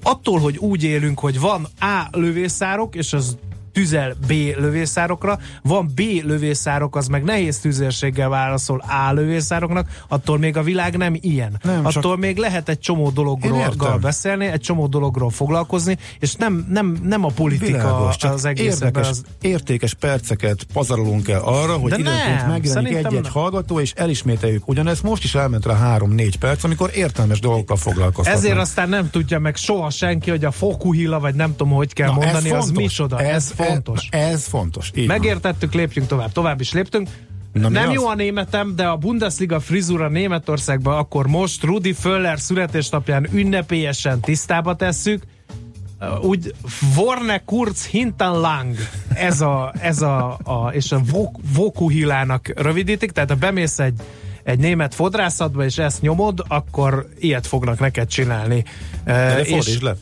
attól, 0.03 0.39
hogy 0.39 0.57
úgy 0.57 0.83
élünk, 0.83 1.19
hogy 1.19 1.39
van 1.39 1.67
A 1.79 2.07
lövészárok, 2.11 2.95
és 2.95 3.13
az 3.13 3.37
tüzel 3.77 4.15
B 4.27 4.31
lövészárokra, 4.57 5.39
van 5.61 5.91
B 5.95 6.01
lövészárok, 6.23 6.95
az 6.95 7.07
meg 7.07 7.23
nehéz 7.23 7.59
tüzérséggel 7.59 8.29
válaszol 8.29 8.83
A 9.07 9.13
lövészároknak, 9.13 9.87
attól 10.07 10.37
még 10.37 10.57
a 10.57 10.63
világ 10.63 10.97
nem 10.97 11.17
ilyen. 11.19 11.59
Nem, 11.63 11.85
attól 11.85 12.01
csak... 12.01 12.17
még 12.17 12.37
lehet 12.37 12.69
egy 12.69 12.79
csomó 12.79 13.09
dologról 13.09 13.97
beszélni, 14.01 14.45
egy 14.45 14.59
csomó 14.59 14.87
dologról 14.87 15.29
foglalkozni, 15.29 15.97
és 16.19 16.35
nem, 16.35 16.67
nem, 16.69 16.97
nem 17.03 17.23
a 17.23 17.27
politika 17.27 17.65
Világos, 17.65 18.23
az 18.23 18.45
egész. 18.45 18.73
Érdekes, 18.73 19.09
az... 19.09 19.23
értékes 19.41 19.93
perceket 19.93 20.63
pazarolunk 20.73 21.29
el 21.29 21.41
arra, 21.43 21.73
hogy 21.73 21.99
időnként 21.99 22.47
megjelenik 22.47 22.95
egy-egy 22.95 23.29
hallgató, 23.29 23.79
és 23.79 23.93
elismételjük. 23.95 24.67
Ugyanezt 24.67 25.03
most 25.03 25.23
is 25.23 25.35
elment 25.35 25.65
rá 25.65 25.75
három-négy 25.75 26.37
perc, 26.37 26.63
amikor 26.63 26.91
értelmes 26.93 27.39
dolgokkal 27.39 27.77
foglalkoztatnak. 27.77 28.43
Ezért 28.43 28.57
aztán 28.57 28.89
nem 28.89 29.09
tudja 29.09 29.39
meg 29.39 29.55
soha 29.55 29.89
senki, 29.89 30.29
hogy 30.29 30.45
a 30.45 30.51
fokuhila, 30.51 31.19
vagy 31.19 31.35
nem 31.35 31.55
tudom, 31.55 31.73
hogy 31.73 31.93
kell 31.93 32.07
Na, 32.07 32.13
mondani, 32.13 32.49
az 32.49 32.69
micsoda. 32.69 33.19
Ez, 33.19 33.53
ez 33.57 33.66
fontos. 33.67 34.07
Ez, 34.11 34.45
fontos. 34.45 34.91
Így 34.95 35.07
Megértettük, 35.07 35.71
van. 35.71 35.81
lépjünk 35.81 36.07
tovább. 36.07 36.31
Tovább 36.31 36.61
is 36.61 36.73
léptünk. 36.73 37.09
Na, 37.51 37.69
nem 37.69 37.91
jó 37.91 38.05
az? 38.05 38.11
a 38.11 38.15
németem, 38.15 38.75
de 38.75 38.87
a 38.87 38.95
Bundesliga 38.97 39.59
frizura 39.59 40.07
Németországban 40.07 40.97
akkor 40.97 41.27
most 41.27 41.63
Rudi 41.63 41.93
Föller 41.93 42.39
születésnapján 42.39 43.27
ünnepélyesen 43.31 44.19
tisztába 44.19 44.75
tesszük. 44.75 45.23
Úgy 46.21 46.53
Vorne 46.95 47.43
Kurz 47.45 47.85
hinten 47.85 48.39
lang 48.39 48.75
ez 49.13 49.41
a, 49.41 49.73
ez 49.81 50.01
a, 50.01 50.37
a 50.43 50.69
és 50.73 50.91
a 50.91 51.01
Vokuhilának 51.53 52.51
rövidítik, 52.55 53.11
tehát 53.11 53.29
ha 53.29 53.35
bemész 53.35 53.79
egy, 53.79 54.01
egy 54.43 54.59
német 54.59 54.95
fodrászatba, 54.95 55.63
és 55.63 55.77
ezt 55.77 56.01
nyomod, 56.01 56.43
akkor 56.47 57.09
ilyet 57.19 57.47
fognak 57.47 57.79
neked 57.79 58.07
csinálni. 58.07 58.63
De, 59.03 59.13
de 59.13 59.41
és, 59.41 59.81
le. 59.81 59.95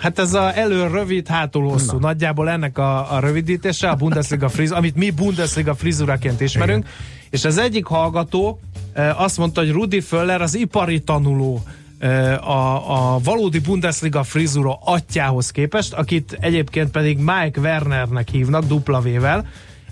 Hát 0.00 0.18
ez 0.18 0.34
a 0.34 0.56
elő 0.56 0.86
rövid, 0.86 1.28
hátul 1.28 1.68
hosszú. 1.68 1.92
Na. 1.92 1.98
Nagyjából 1.98 2.50
ennek 2.50 2.78
a, 2.78 3.14
a 3.14 3.18
rövidítése, 3.18 3.88
a 3.88 3.94
Bundesliga 3.94 4.48
frizura, 4.48 4.78
amit 4.78 4.96
mi 4.96 5.10
Bundesliga 5.10 5.74
frizuraként 5.74 6.40
ismerünk. 6.40 6.84
Igen. 6.84 6.90
És 7.30 7.44
az 7.44 7.58
egyik 7.58 7.84
hallgató 7.84 8.60
e, 8.92 9.14
azt 9.14 9.38
mondta, 9.38 9.60
hogy 9.60 9.70
Rudi 9.70 10.00
Föller 10.00 10.40
az 10.42 10.54
ipari 10.54 11.00
tanuló 11.00 11.62
e, 11.98 12.34
a, 12.38 13.14
a 13.14 13.18
valódi 13.18 13.58
Bundesliga 13.58 14.22
frizura 14.22 14.78
atyához 14.84 15.50
képest, 15.50 15.92
akit 15.92 16.36
egyébként 16.40 16.90
pedig 16.90 17.18
Mike 17.18 17.60
Wernernek 17.60 18.28
hívnak, 18.28 18.64
dupla 18.64 19.00
V-vel, 19.00 19.46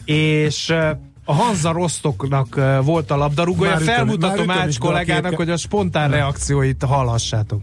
és 0.05 0.71
e, 0.71 1.01
a 1.25 1.33
Hansa 1.33 1.73
Rostoknak 1.73 2.61
volt 2.83 3.11
a 3.11 3.16
labdarúgója. 3.16 3.77
Felmutatom 3.77 4.51
Ács 4.51 4.79
kollégának, 4.79 5.35
hogy 5.35 5.51
a 5.51 5.57
spontán 5.57 6.11
reakcióit 6.11 6.83
hallhassátok. 6.83 7.61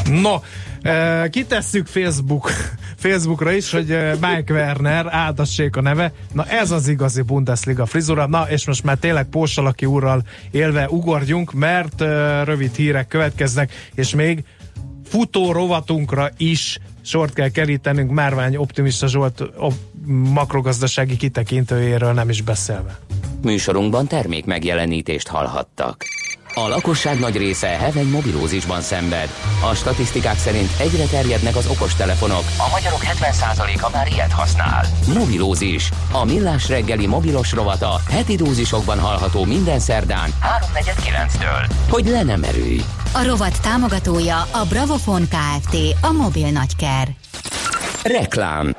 No, 0.09 0.41
e, 0.81 1.29
kitesszük 1.29 1.87
Facebook, 1.87 2.51
Facebookra 3.03 3.51
is, 3.51 3.71
hogy 3.71 3.97
Mike 4.21 4.53
Werner 4.53 5.05
áldassék 5.09 5.75
a 5.75 5.81
neve. 5.81 6.13
Na 6.33 6.45
ez 6.45 6.71
az 6.71 6.87
igazi 6.87 7.21
Bundesliga 7.21 7.85
frizura. 7.85 8.27
Na 8.27 8.49
és 8.49 8.65
most 8.65 8.83
már 8.83 8.97
tényleg 8.97 9.25
Pósalaki 9.25 9.85
úrral 9.85 10.23
élve 10.51 10.89
ugorjunk, 10.89 11.53
mert 11.53 12.01
e, 12.01 12.43
rövid 12.43 12.75
hírek 12.75 13.07
következnek, 13.07 13.71
és 13.95 14.15
még 14.15 14.43
futó 15.05 15.51
rovatunkra 15.51 16.29
is 16.37 16.79
sort 17.01 17.33
kell 17.33 17.49
kerítenünk 17.49 18.11
Márvány 18.11 18.55
Optimista 18.55 19.07
Zsolt 19.07 19.39
a 19.39 19.71
makrogazdasági 20.33 21.17
kitekintőjéről 21.17 22.13
nem 22.13 22.29
is 22.29 22.41
beszélve. 22.41 22.99
Műsorunkban 23.41 24.07
termék 24.07 24.45
megjelenítést 24.45 25.27
hallhattak. 25.27 26.05
A 26.55 26.67
lakosság 26.67 27.19
nagy 27.19 27.37
része 27.37 27.67
heveny 27.67 28.09
mobilózisban 28.09 28.81
szenved. 28.81 29.29
A 29.71 29.73
statisztikák 29.73 30.37
szerint 30.37 30.69
egyre 30.79 31.05
terjednek 31.05 31.55
az 31.55 31.67
okostelefonok. 31.67 32.43
A 32.57 32.69
magyarok 32.71 33.01
70%-a 33.03 33.89
már 33.93 34.07
ilyet 34.07 34.31
használ. 34.31 34.85
Mobilózis. 35.13 35.89
A 36.11 36.25
millás 36.25 36.69
reggeli 36.69 37.07
mobilos 37.07 37.51
rovata 37.51 37.99
heti 38.09 38.35
dózisokban 38.35 38.99
hallható 38.99 39.43
minden 39.43 39.79
szerdán 39.79 40.29
3.49-től. 40.75 41.69
Hogy 41.89 42.05
le 42.07 42.23
nem 42.23 42.43
erőj. 42.43 42.81
A 43.13 43.23
rovat 43.25 43.61
támogatója 43.61 44.37
a 44.51 44.65
Bravofon 44.69 45.27
Kft. 45.27 45.77
A 46.01 46.11
mobil 46.11 46.49
nagyker. 46.49 47.07
Reklám. 48.03 48.75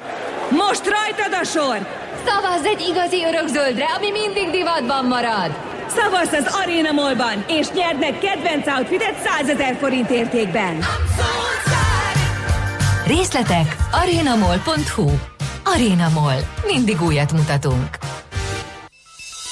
Most 0.50 0.82
rajtad 0.84 1.38
a 1.40 1.44
sor! 1.44 1.86
Szavazz 2.26 2.64
egy 2.64 2.80
igazi 2.88 3.24
örökzöldre, 3.28 3.84
ami 3.96 4.10
mindig 4.10 4.50
divatban 4.50 5.04
marad! 5.04 5.73
Szavazz 5.96 6.32
az 6.32 6.54
Arena 6.62 6.92
Mallban, 6.92 7.44
és 7.48 7.66
nyerd 7.70 7.98
meg 7.98 8.18
kedvenc 8.18 8.66
outfitet 8.66 9.14
100 9.24 9.48
ezer 9.48 9.76
forint 9.80 10.10
értékben. 10.10 10.78
Részletek 13.06 13.76
arenamall.hu 13.92 15.10
Arena 15.64 16.08
Mall. 16.08 16.38
Mindig 16.66 17.02
újat 17.02 17.32
mutatunk. 17.32 17.98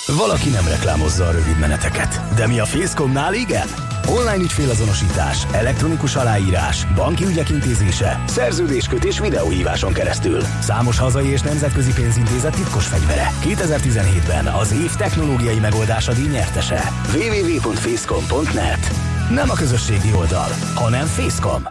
Valaki 0.07 0.49
nem 0.49 0.69
reklámozza 0.69 1.27
a 1.27 1.31
rövid 1.31 1.59
meneteket, 1.59 2.21
de 2.37 2.47
mi 2.47 2.59
a 2.59 2.65
Facecomnál 2.65 3.35
igen? 3.35 3.92
Online 4.09 4.43
ügyfélazonosítás, 4.43 5.47
elektronikus 5.53 6.17
aláírás, 6.17 6.87
banki 6.95 7.25
ügyek 7.25 7.49
intézése, 7.51 8.21
szerződéskötés 8.27 9.19
videóhíváson 9.19 9.93
keresztül. 9.93 10.41
Számos 10.61 10.99
hazai 10.99 11.27
és 11.27 11.41
nemzetközi 11.41 11.93
pénzintézet 11.93 12.55
titkos 12.55 12.87
fegyvere. 12.87 13.29
2017-ben 13.45 14.47
az 14.47 14.73
év 14.73 14.95
technológiai 14.95 15.59
megoldása 15.59 16.13
díj 16.13 16.29
nyertese. 16.29 16.83
www.facecom.net 17.15 18.91
Nem 19.31 19.51
a 19.51 19.55
közösségi 19.55 20.13
oldal, 20.15 20.49
hanem 20.75 21.07
Facecom. 21.07 21.63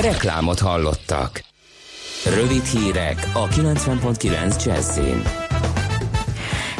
Reklámot 0.00 0.58
hallottak. 0.58 1.44
Rövid 2.34 2.64
hírek 2.64 3.30
a 3.32 3.48
90.9 3.48 4.64
Jazzin. 4.64 5.47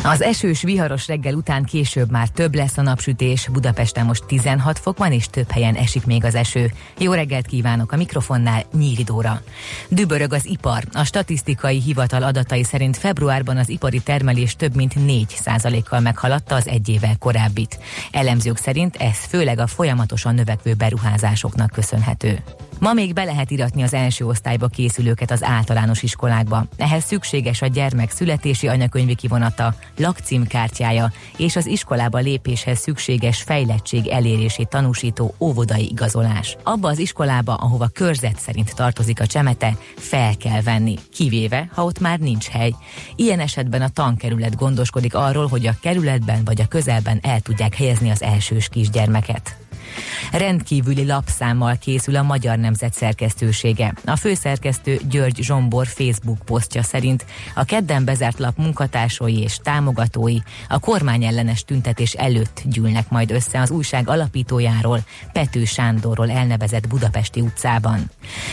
Az 0.02 0.22
esős, 0.22 0.62
viharos 0.62 1.06
reggel 1.06 1.34
után 1.34 1.64
később 1.64 2.10
már 2.10 2.28
több 2.28 2.54
lesz 2.54 2.78
a 2.78 2.82
napsütés. 2.82 3.48
Budapesten 3.52 4.06
most 4.06 4.24
16 4.24 4.78
fok 4.78 4.98
van, 4.98 5.12
és 5.12 5.26
több 5.26 5.50
helyen 5.50 5.74
esik 5.74 6.06
még 6.06 6.24
az 6.24 6.34
eső. 6.34 6.72
Jó 6.98 7.12
reggelt 7.12 7.46
kívánok 7.46 7.92
a 7.92 7.96
mikrofonnál, 7.96 8.64
Nyíri 8.72 9.02
Dóra. 9.02 9.42
Dübörög 9.88 10.32
az 10.32 10.46
ipar. 10.46 10.82
A 10.92 11.04
statisztikai 11.04 11.80
hivatal 11.80 12.22
adatai 12.22 12.64
szerint 12.64 12.96
februárban 12.96 13.56
az 13.56 13.68
ipari 13.68 14.00
termelés 14.00 14.56
több 14.56 14.74
mint 14.74 14.94
4% 14.98 15.82
kal 15.88 16.00
meghaladta 16.00 16.54
az 16.54 16.68
egy 16.68 16.88
évvel 16.88 17.16
korábbit. 17.18 17.78
Elemzők 18.10 18.56
szerint 18.56 18.96
ez 18.96 19.16
főleg 19.16 19.58
a 19.58 19.66
folyamatosan 19.66 20.34
növekvő 20.34 20.74
beruházásoknak 20.74 21.70
köszönhető. 21.70 22.42
Ma 22.78 22.92
még 22.92 23.12
be 23.12 23.24
lehet 23.24 23.50
iratni 23.50 23.82
az 23.82 23.94
első 23.94 24.26
osztályba 24.26 24.66
készülőket 24.66 25.30
az 25.30 25.42
általános 25.42 26.02
iskolákba. 26.02 26.64
Ehhez 26.76 27.04
szükséges 27.04 27.62
a 27.62 27.66
gyermek 27.66 28.10
születési 28.10 28.68
anyakönyvi 28.68 29.14
kivonata, 29.14 29.74
lakcímkártyája 29.96 31.12
és 31.36 31.56
az 31.56 31.66
iskolába 31.66 32.18
lépéshez 32.18 32.78
szükséges 32.78 33.42
fejlettség 33.42 34.06
elérését 34.06 34.68
tanúsító 34.68 35.34
óvodai 35.38 35.88
igazolás. 35.90 36.56
Abba 36.62 36.88
az 36.88 36.98
iskolába, 36.98 37.54
ahova 37.54 37.88
körzet 37.92 38.38
szerint 38.38 38.74
tartozik 38.74 39.20
a 39.20 39.26
csemete, 39.26 39.76
fel 39.96 40.36
kell 40.36 40.62
venni, 40.62 40.98
kivéve, 41.12 41.68
ha 41.72 41.84
ott 41.84 42.00
már 42.00 42.18
nincs 42.18 42.46
hely. 42.46 42.74
Ilyen 43.16 43.40
esetben 43.40 43.82
a 43.82 43.88
tankerület 43.88 44.56
gondoskodik 44.56 45.14
arról, 45.14 45.46
hogy 45.46 45.66
a 45.66 45.78
kerületben 45.80 46.44
vagy 46.44 46.60
a 46.60 46.68
közelben 46.68 47.18
el 47.22 47.40
tudják 47.40 47.74
helyezni 47.74 48.10
az 48.10 48.22
elsős 48.22 48.68
kisgyermeket. 48.68 49.67
Rendkívüli 50.32 51.06
lapszámmal 51.06 51.76
készül 51.80 52.16
a 52.16 52.22
Magyar 52.22 52.58
Nemzet 52.58 52.94
szerkesztősége. 52.94 53.94
A 54.04 54.16
főszerkesztő 54.16 55.00
György 55.10 55.38
Zsombor 55.42 55.86
Facebook 55.86 56.38
posztja 56.44 56.82
szerint 56.82 57.24
a 57.54 57.64
kedden 57.64 58.04
bezárt 58.04 58.38
lap 58.38 58.56
munkatársai 58.56 59.42
és 59.42 59.56
támogatói 59.62 60.36
a 60.68 60.78
kormány 60.78 61.24
ellenes 61.24 61.64
tüntetés 61.64 62.12
előtt 62.12 62.62
gyűlnek 62.64 63.08
majd 63.08 63.30
össze 63.30 63.60
az 63.60 63.70
újság 63.70 64.08
alapítójáról, 64.08 65.00
Pető 65.32 65.64
Sándorról 65.64 66.30
elnevezett 66.30 66.88
Budapesti 66.88 67.40
utcában. 67.40 68.10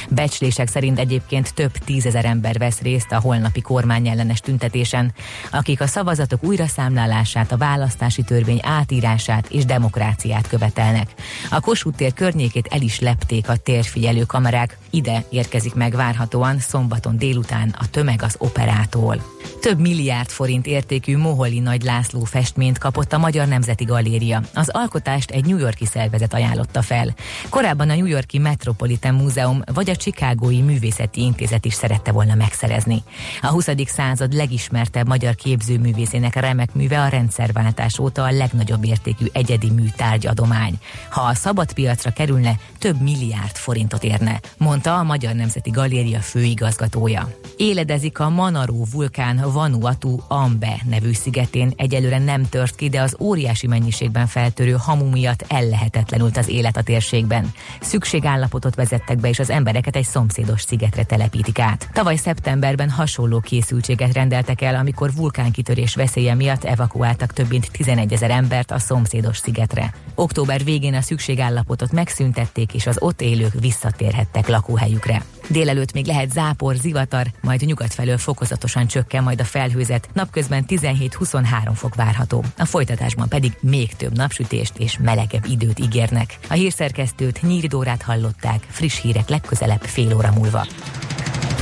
Becslések 0.10 0.68
szerint 0.68 1.00
egyébként 1.00 1.54
több 1.54 1.72
tízezer 1.72 2.26
ember 2.26 2.58
vesz 2.58 2.80
részt 2.82 3.12
a 3.12 3.20
holnapi 3.20 3.62
kormány 3.62 4.08
ellenes 4.08 4.40
tüntetésen, 4.40 5.14
akik 5.52 5.82
a 5.82 5.88
szavazatok 5.88 6.44
újraszámlálását, 6.44 7.52
a 7.52 7.58
választási 7.58 8.24
törvény 8.24 8.60
átírását 8.64 9.48
és 9.50 9.66
demokráciát 9.66 10.48
követelnek. 10.48 11.10
A 11.50 11.60
Kossuth 11.60 11.98
tér 11.98 12.14
környékét 12.14 12.68
el 12.72 12.82
is 12.82 13.00
lepték 13.00 13.50
a 13.50 13.56
térfigyelő 13.56 14.24
kamerák. 14.24 14.78
Ide 14.90 15.24
érkezik 15.30 15.74
meg 15.74 15.96
várhatóan 15.96 16.60
szombaton 16.60 17.18
délután 17.18 17.76
a 17.80 17.90
tömeg 17.90 18.22
az 18.24 18.36
operától. 18.38 19.34
Több 19.62 19.80
milliárd 19.80 20.30
forint 20.30 20.66
értékű 20.66 21.18
Moholi 21.18 21.60
Nagy 21.60 21.84
László 21.84 22.24
festményt 22.24 22.78
kapott 22.78 23.14
a 23.14 23.18
Magyar 23.18 23.48
Nemzeti 23.48 23.84
Galéria. 23.84 24.42
Az 24.54 24.70
alkotást 24.72 25.32
egy 25.32 25.46
New 25.46 25.58
Yorki 25.58 25.86
szervezet 25.86 26.34
ajánlotta 26.34 26.82
fel. 26.82 27.16
Korábban 27.50 27.90
a 27.90 27.96
New 27.96 28.06
Yorki 28.06 28.38
Metropolitan 28.38 29.14
Múzeum 29.14 29.62
vagy 29.74 29.90
a 29.90 29.96
Chicagói 29.96 30.62
Művészeti 30.62 31.22
Intézet 31.22 31.66
is 31.66 31.74
szerette 31.74 32.12
volna 32.12 32.36
megszerezni. 32.36 33.04
A 33.42 33.48
20. 33.48 33.70
század 33.86 34.34
legismertebb 34.34 35.08
magyar 35.08 35.36
képzőművészének 35.36 36.36
remek 36.36 36.74
műve 36.74 37.02
a 37.02 37.08
rendszerváltás 37.08 38.00
óta 38.00 38.24
a 38.24 38.32
legnagyobb 38.32 38.86
értékű 38.86 39.26
egyedi 39.32 39.70
műtárgy 39.72 40.28
adomány. 40.28 40.74
Ha 41.16 41.22
a 41.22 41.34
szabad 41.34 41.74
piacra 41.74 42.12
kerülne, 42.12 42.60
több 42.80 43.02
milliárd 43.02 43.56
forintot 43.56 44.04
érne, 44.04 44.40
mondta 44.58 44.98
a 44.98 45.04
Magyar 45.04 45.34
Nemzeti 45.34 45.70
Galéria 45.70 46.20
főigazgatója. 46.20 47.30
Éledezik 47.58 48.20
a 48.20 48.30
Manaró 48.30 48.88
vulkán 48.92 49.52
Vanuatu 49.52 50.18
Ambe 50.28 50.82
nevű 50.90 51.14
szigetén. 51.14 51.74
Egyelőre 51.76 52.18
nem 52.18 52.50
tört 52.50 52.76
ki, 52.76 52.90
de 52.90 53.02
az 53.02 53.16
óriási 53.20 53.68
mennyiségben 53.68 54.28
feltörő 54.28 54.72
hamu 54.72 55.10
miatt 55.10 55.46
ellehetetlenült 55.48 56.38
az 56.38 56.48
élet 56.48 56.78
a 56.78 56.84
térségben. 56.84 57.52
Szükségállapotot 57.82 58.76
vezettek 58.76 59.18
be, 59.18 59.30
és 59.30 59.40
az 59.40 59.50
embereket 59.50 59.96
egy 59.96 60.06
szomszédos 60.06 60.62
szigetre 60.62 61.04
telepítik 61.04 61.60
át. 61.60 61.90
Tavaly 61.94 62.16
szeptemberben 62.16 62.90
hasonló 62.90 63.40
készültséget 63.40 64.14
rendeltek 64.14 64.62
el, 64.62 64.76
amikor 64.76 65.14
vulkánkitörés 65.14 65.96
veszélye 65.96 66.34
miatt 66.34 66.64
evakuáltak 66.64 67.34
több 67.34 67.50
mint 67.50 67.72
11 67.72 68.14
ezer 68.14 68.32
embert 68.32 68.72
a 68.72 68.80
szomszédos 68.80 69.38
szigetre. 69.38 69.94
Október 70.16 70.64
végén 70.64 70.94
a 70.94 71.04
szükségállapotot 71.06 71.92
megszüntették, 71.92 72.74
és 72.74 72.88
az 72.88 72.98
ott 73.00 73.22
élők 73.22 73.54
visszatérhettek 73.60 74.48
lakóhelyükre. 74.48 75.24
Délelőtt 75.48 75.94
még 75.94 76.06
lehet 76.06 76.32
zápor, 76.32 76.76
zivatar, 76.76 77.26
majd 77.42 77.62
nyugat 77.62 77.94
felől 77.94 78.18
fokozatosan 78.18 78.88
csökken 78.88 79.24
majd 79.24 79.40
a 79.40 79.44
felhőzet, 79.44 80.10
napközben 80.14 80.66
17-23 80.68 81.72
fok 81.74 81.96
várható. 81.96 82.44
A 82.58 82.66
folytatásban 82.66 83.28
pedig 83.28 83.58
még 83.62 83.96
több 83.96 84.18
napsütést 84.18 84.78
és 84.78 84.98
melegebb 85.04 85.46
időt 85.46 85.80
ígérnek. 85.80 86.38
A 86.50 86.54
hírszerkesztőt 86.54 87.42
Nyíri 87.42 87.68
Dórát 87.68 88.02
hallották, 88.02 88.66
friss 88.70 89.02
hírek 89.02 89.30
legközelebb 89.30 89.82
fél 89.82 90.16
óra 90.16 90.32
múlva. 90.32 90.68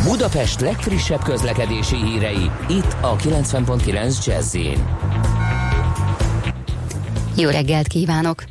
Budapest 0.04 0.60
legfrissebb 0.60 1.24
közlekedési 1.24 1.96
hírei, 1.96 2.52
itt 2.70 2.96
a 3.02 3.16
90.9 3.16 4.26
jazz 4.26 4.58
Jó 7.36 7.50
reggelt 7.50 7.88
kívánok! 7.88 8.44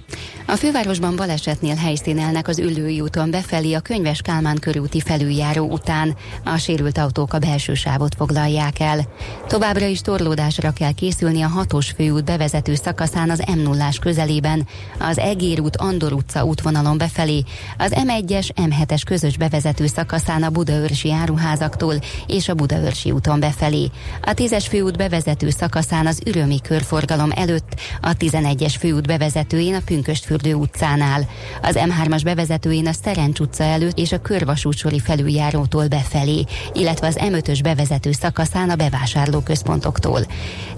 A 0.46 0.56
fővárosban 0.56 1.16
balesetnél 1.16 1.74
helyszínelnek 1.74 2.48
az 2.48 2.58
Üllői 2.58 3.00
úton 3.00 3.30
befelé 3.30 3.72
a 3.72 3.80
Könyves 3.80 4.20
Kálmán 4.20 4.58
körúti 4.58 5.00
felüljáró 5.00 5.68
után. 5.70 6.16
A 6.44 6.56
sérült 6.56 6.98
autók 6.98 7.32
a 7.32 7.38
belső 7.38 7.74
sávot 7.74 8.14
foglalják 8.14 8.80
el. 8.80 9.00
Továbbra 9.46 9.86
is 9.86 10.00
torlódásra 10.00 10.72
kell 10.72 10.92
készülni 10.92 11.42
a 11.42 11.48
hatos 11.48 11.90
főút 11.90 12.24
bevezető 12.24 12.74
szakaszán 12.74 13.30
az 13.30 13.42
m 13.56 13.58
0 13.58 13.88
közelében, 14.00 14.66
az 14.98 15.18
Egér 15.18 15.60
út 15.60 15.76
Andor 15.76 16.12
utca 16.12 16.44
útvonalon 16.44 16.98
befelé, 16.98 17.44
az 17.78 17.92
M1-es 17.94 18.48
M7-es 18.54 19.02
közös 19.06 19.36
bevezető 19.36 19.86
szakaszán 19.86 20.42
a 20.42 20.50
Budaörsi 20.50 21.12
áruházaktól 21.12 21.94
és 22.26 22.48
a 22.48 22.54
Budaörsi 22.54 23.10
úton 23.10 23.40
befelé. 23.40 23.90
A 24.22 24.30
10-es 24.30 24.64
főút 24.68 24.96
bevezető 24.96 25.50
szakaszán 25.50 26.06
az 26.06 26.20
Ürömi 26.26 26.60
körforgalom 26.60 27.30
előtt, 27.34 27.80
a 28.00 28.16
11-es 28.16 28.74
főút 28.78 29.06
bevezetőjén 29.06 29.74
a 29.74 29.80
Pünköstfürdő 29.84 30.31
Fürdő 30.32 30.54
utcánál, 30.54 31.28
az 31.62 31.78
M3-as 31.78 32.20
bevezetőjén 32.24 32.86
a 32.86 32.92
Szerencs 32.92 33.40
utca 33.40 33.64
előtt 33.64 33.98
és 33.98 34.12
a 34.12 34.20
Körvasútsori 34.20 34.98
felüljárótól 34.98 35.88
befelé, 35.88 36.44
illetve 36.72 37.06
az 37.06 37.18
M5-ös 37.20 37.58
bevezető 37.62 38.12
szakaszán 38.12 38.70
a 38.70 38.76
bevásárlóközpontoktól. 38.76 40.20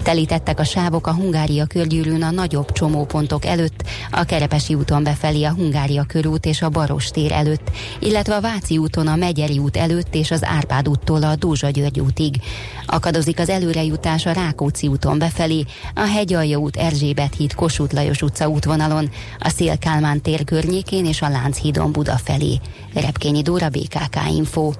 Telítettek 0.03 0.59
a 0.59 0.63
sávok 0.63 1.07
a 1.07 1.13
Hungária 1.13 1.65
körgyűrűn 1.65 2.23
a 2.23 2.31
nagyobb 2.31 2.71
csomópontok 2.71 3.45
előtt, 3.45 3.83
a 4.11 4.23
Kerepesi 4.23 4.73
úton 4.75 5.03
befelé 5.03 5.43
a 5.43 5.53
Hungária 5.53 6.03
körút 6.03 6.45
és 6.45 6.61
a 6.61 6.69
Baros 6.69 7.07
tér 7.11 7.31
előtt, 7.31 7.71
illetve 7.99 8.35
a 8.35 8.41
Váci 8.41 8.77
úton 8.77 9.07
a 9.07 9.15
Megyeri 9.15 9.57
út 9.57 9.77
előtt 9.77 10.15
és 10.15 10.31
az 10.31 10.43
Árpád 10.43 10.87
úttól 10.87 11.23
a 11.23 11.35
Dózsa 11.35 11.69
György 11.69 11.99
útig. 11.99 12.41
Akadozik 12.85 13.39
az 13.39 13.49
előrejutás 13.49 14.25
a 14.25 14.31
Rákóczi 14.31 14.87
úton 14.87 15.17
befelé, 15.17 15.65
a 15.93 16.07
Hegyalja 16.07 16.57
út 16.57 16.75
Erzsébet 16.75 17.35
híd 17.35 17.53
Kossuth 17.53 17.93
Lajos 17.93 18.21
utca 18.21 18.47
útvonalon, 18.47 19.09
a 19.45 19.49
Szél 19.49 19.77
Kálmán 19.77 20.21
tér 20.21 20.43
környékén 20.43 21.05
és 21.05 21.21
a 21.21 21.29
Lánchídon 21.29 21.91
Buda 21.91 22.17
felé. 22.23 22.59
Repkényi 22.93 23.41
Dóra 23.41 23.69
BKK 23.69 24.17
Info. 24.35 24.71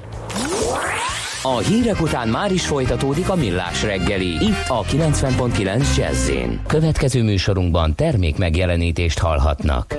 A 1.42 1.58
hírek 1.58 2.02
után 2.02 2.28
már 2.28 2.52
is 2.52 2.66
folytatódik 2.66 3.30
a 3.30 3.36
millás 3.36 3.84
reggeli, 3.84 4.28
itt 4.28 4.68
a 4.68 4.82
90.9 4.84 5.96
jazz 5.98 6.32
Következő 6.68 7.24
műsorunkban 7.24 7.96
termék 7.96 8.38
megjelenítést 8.38 9.20
hallhatnak. 9.20 9.94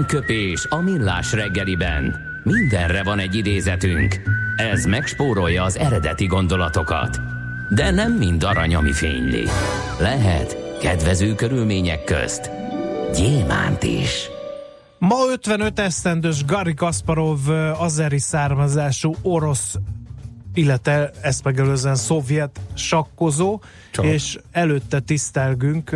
Aranyköpés 0.00 0.66
a 0.68 0.76
millás 0.76 1.32
reggeliben. 1.32 2.20
Mindenre 2.42 3.02
van 3.02 3.18
egy 3.18 3.34
idézetünk. 3.34 4.20
Ez 4.56 4.84
megspórolja 4.84 5.62
az 5.62 5.78
eredeti 5.78 6.26
gondolatokat. 6.26 7.20
De 7.74 7.90
nem 7.90 8.12
mind 8.12 8.42
arany, 8.42 8.74
ami 8.74 8.92
fényli. 8.92 9.44
Lehet 9.98 10.78
kedvező 10.80 11.34
körülmények 11.34 12.04
közt 12.04 12.50
gyémánt 13.14 13.82
is. 13.82 14.28
Ma 14.98 15.16
55 15.32 15.78
esztendős 15.78 16.44
Gary 16.44 16.74
Kasparov 16.74 17.48
azeri 17.78 18.18
származású 18.18 19.14
orosz 19.22 19.78
illetve 20.54 21.10
ezt 21.22 21.44
megelőzően 21.44 21.94
szovjet 21.94 22.60
sakkozó, 22.80 23.60
Csak. 23.90 24.04
és 24.04 24.38
előtte 24.52 25.00
tisztelgünk 25.00 25.92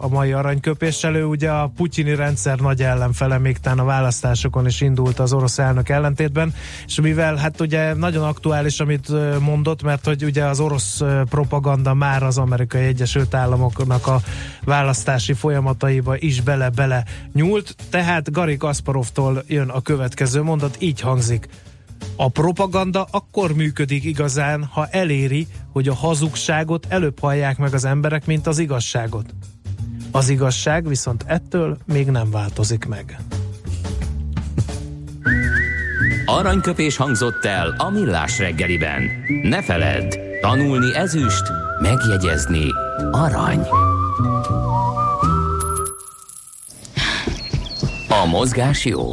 a 0.00 0.08
mai 0.08 0.32
aranyköpéssel. 0.32 1.14
Ő 1.14 1.24
ugye 1.24 1.50
a 1.50 1.72
putyini 1.76 2.14
rendszer 2.14 2.58
nagy 2.58 2.82
ellenfele, 2.82 3.38
még 3.38 3.58
tán 3.58 3.78
a 3.78 3.84
választásokon 3.84 4.66
is 4.66 4.80
indult 4.80 5.18
az 5.18 5.32
orosz 5.32 5.58
elnök 5.58 5.88
ellentétben, 5.88 6.54
és 6.86 7.00
mivel 7.00 7.36
hát 7.36 7.60
ugye 7.60 7.94
nagyon 7.94 8.24
aktuális, 8.24 8.80
amit 8.80 9.08
mondott, 9.40 9.82
mert 9.82 10.04
hogy 10.04 10.24
ugye 10.24 10.44
az 10.44 10.60
orosz 10.60 11.00
propaganda 11.28 11.94
már 11.94 12.22
az 12.22 12.38
amerikai 12.38 12.82
Egyesült 12.82 13.34
Államoknak 13.34 14.06
a 14.06 14.20
választási 14.64 15.32
folyamataiba 15.32 16.16
is 16.18 16.40
bele-bele 16.40 17.04
nyúlt, 17.32 17.76
tehát 17.90 18.30
Gary 18.30 18.56
Kasparovtól 18.56 19.42
jön 19.46 19.68
a 19.68 19.80
következő 19.80 20.42
mondat, 20.42 20.76
így 20.78 21.00
hangzik. 21.00 21.48
A 22.16 22.28
propaganda 22.28 23.06
akkor 23.10 23.52
működik 23.54 24.04
igazán, 24.04 24.64
ha 24.64 24.86
eléri, 24.86 25.46
hogy 25.72 25.88
a 25.88 25.94
hazugságot 25.94 26.86
előbb 26.88 27.20
hallják 27.20 27.58
meg 27.58 27.74
az 27.74 27.84
emberek, 27.84 28.26
mint 28.26 28.46
az 28.46 28.58
igazságot. 28.58 29.34
Az 30.10 30.28
igazság 30.28 30.88
viszont 30.88 31.24
ettől 31.26 31.78
még 31.84 32.06
nem 32.06 32.30
változik 32.30 32.84
meg. 32.84 33.18
Aranyköpés 36.26 36.96
hangzott 36.96 37.44
el 37.44 37.74
a 37.78 37.90
millás 37.90 38.38
reggeliben. 38.38 39.02
Ne 39.42 39.62
feledd, 39.62 40.18
tanulni 40.40 40.94
ezüst, 40.94 41.42
megjegyezni 41.80 42.66
arany. 43.10 43.60
A 48.08 48.26
mozgás 48.26 48.84
jó, 48.84 49.10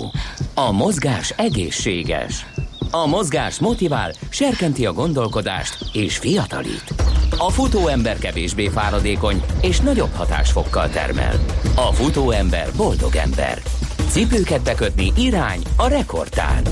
a 0.54 0.72
mozgás 0.72 1.34
egészséges. 1.38 2.46
A 2.92 3.08
mozgás 3.08 3.60
motivál, 3.60 4.12
serkenti 4.30 4.86
a 4.86 4.94
gondolkodást 4.94 5.78
és 5.94 6.18
fiatalít. 6.18 6.94
A 7.38 7.50
futóember 7.50 8.18
kevésbé 8.18 8.68
fáradékony 8.68 9.44
és 9.62 9.80
nagyobb 9.80 10.14
hatásfokkal 10.14 10.90
termel. 10.90 11.34
A 11.76 11.94
futóember 11.94 12.68
boldog 12.76 13.16
ember. 13.16 13.62
Cipőket 14.10 14.64
bekötni 14.64 15.12
irány 15.18 15.62
a 15.78 15.88
rekordtán. 15.88 16.64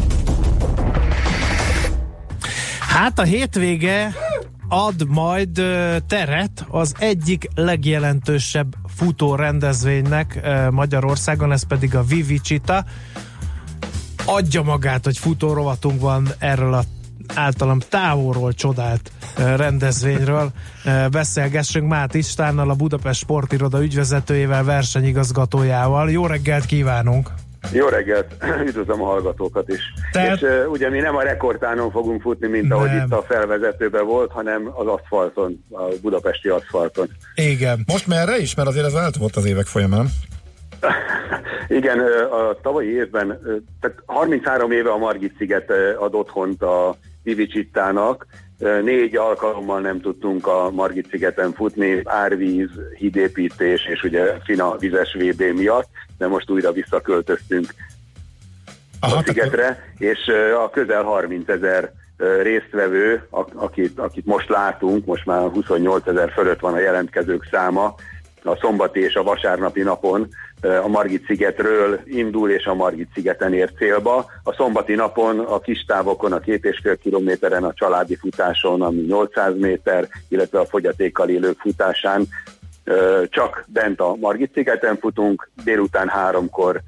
Hát 2.80 3.20
a 3.20 3.24
hétvége 3.24 4.14
ad 4.70 5.08
majd 5.08 5.62
teret 6.08 6.66
az 6.70 6.96
egyik 7.00 7.48
legjelentősebb 7.56 8.76
futó 8.96 9.36
rendezvénynek 9.36 10.48
Magyarországon, 10.72 11.52
ez 11.52 11.68
pedig 11.68 11.96
a 11.96 12.04
Vivicita 12.04 12.86
adja 14.28 14.62
magát, 14.62 15.04
hogy 15.04 15.18
futórovatunkban 15.18 16.28
erről 16.40 16.74
a 16.74 16.84
általam 17.36 17.80
távolról 17.90 18.54
csodált 18.54 19.12
rendezvényről 19.36 20.52
beszélgessünk 21.12 21.88
Mát 21.88 22.14
Istvánnal, 22.14 22.70
a 22.70 22.74
Budapest 22.74 23.20
Sportiroda 23.20 23.84
ügyvezetőjével, 23.84 24.64
versenyigazgatójával. 24.64 26.12
Jó 26.12 26.26
reggelt 26.26 26.66
kívánunk! 26.66 27.30
Jó 27.72 27.88
reggelt, 27.88 28.34
üdvözlöm 28.68 29.02
a 29.02 29.06
hallgatókat 29.06 29.70
is. 29.70 29.80
Te... 30.12 30.34
És 30.34 30.42
uh, 30.42 30.72
ugye 30.72 30.90
mi 30.90 31.00
nem 31.00 31.16
a 31.16 31.22
rekordtánon 31.22 31.92
fogunk 31.92 32.22
futni, 32.22 32.48
mint 32.48 32.68
nem. 32.68 32.78
ahogy 32.78 32.92
itt 33.06 33.12
a 33.12 33.24
felvezetőben 33.28 34.06
volt, 34.06 34.32
hanem 34.32 34.72
az 34.76 34.88
aszfalton, 34.88 35.66
a 35.72 35.84
budapesti 36.02 36.48
aszfalton. 36.48 37.10
Igen. 37.36 37.84
Most 37.88 38.08
merre 38.08 38.38
is? 38.38 38.56
Mert 38.56 38.68
azért 38.68 38.86
ez 38.86 38.94
változott 38.94 39.36
az 39.36 39.46
évek 39.46 39.66
folyamán. 39.66 40.08
Igen, 41.68 42.00
a 42.32 42.60
tavalyi 42.62 42.90
évben, 42.90 43.40
tehát 43.82 43.98
33 44.06 44.72
éve 44.72 44.92
a 44.92 44.98
Margit-sziget 44.98 45.72
ad 46.00 46.16
otthont 46.16 46.62
a 46.62 46.96
Vivicsittának, 47.24 48.26
négy 48.84 49.16
alkalommal 49.16 49.80
nem 49.80 50.02
tudtunk 50.02 50.48
a 50.48 50.72
Margit-szigeten 50.72 51.54
futni, 51.54 52.02
árvíz, 52.04 52.70
hídépítés 52.98 53.86
és 53.86 54.04
ugye 54.04 54.38
fina 54.44 54.78
vizes 54.78 55.14
VB 55.20 55.42
miatt, 55.42 55.88
de 56.18 56.28
most 56.28 56.50
újra 56.50 56.72
visszaköltöztünk 56.72 57.74
Aha, 59.00 59.16
a 59.18 59.24
szigetre, 59.26 59.94
és 59.98 60.20
a 60.64 60.70
közel 60.70 61.04
30 61.04 61.50
ezer 61.50 61.92
résztvevő, 62.42 63.28
akit, 63.54 64.00
akit 64.00 64.26
most 64.26 64.50
látunk, 64.50 65.06
most 65.06 65.26
már 65.26 65.50
28 65.50 66.08
ezer 66.08 66.32
fölött 66.32 66.60
van 66.60 66.74
a 66.74 66.80
jelentkezők 66.80 67.48
száma, 67.52 67.96
a 68.44 68.58
szombati 68.62 69.00
és 69.00 69.16
a 69.16 69.24
vasárnapi 69.24 69.82
napon 69.82 70.28
a 70.62 70.88
Margit-szigetről 70.88 72.00
indul 72.06 72.50
és 72.50 72.66
a 72.66 72.74
Margit-szigeten 72.74 73.54
ér 73.54 73.72
célba. 73.78 74.26
A 74.44 74.54
szombati 74.54 74.94
napon 74.94 75.40
a 75.40 75.60
kis 75.60 75.86
távokon, 75.88 76.32
a 76.34 76.40
két 76.40 76.66
és 76.66 76.80
fél 76.84 76.98
kilométeren, 76.98 77.64
a 77.64 77.74
családi 77.74 78.16
futáson, 78.16 78.82
ami 78.82 79.02
800 79.02 79.58
méter, 79.58 80.08
illetve 80.30 80.60
a 80.60 80.66
fogyatékkal 80.66 81.30
élők 81.30 81.60
futásán 81.60 82.28
csak 83.30 83.66
bent 83.68 84.00
a 84.00 84.16
Margit-szigeten 84.16 84.98
futunk, 84.98 85.50
délután 85.64 86.08
háromkor 86.08 86.82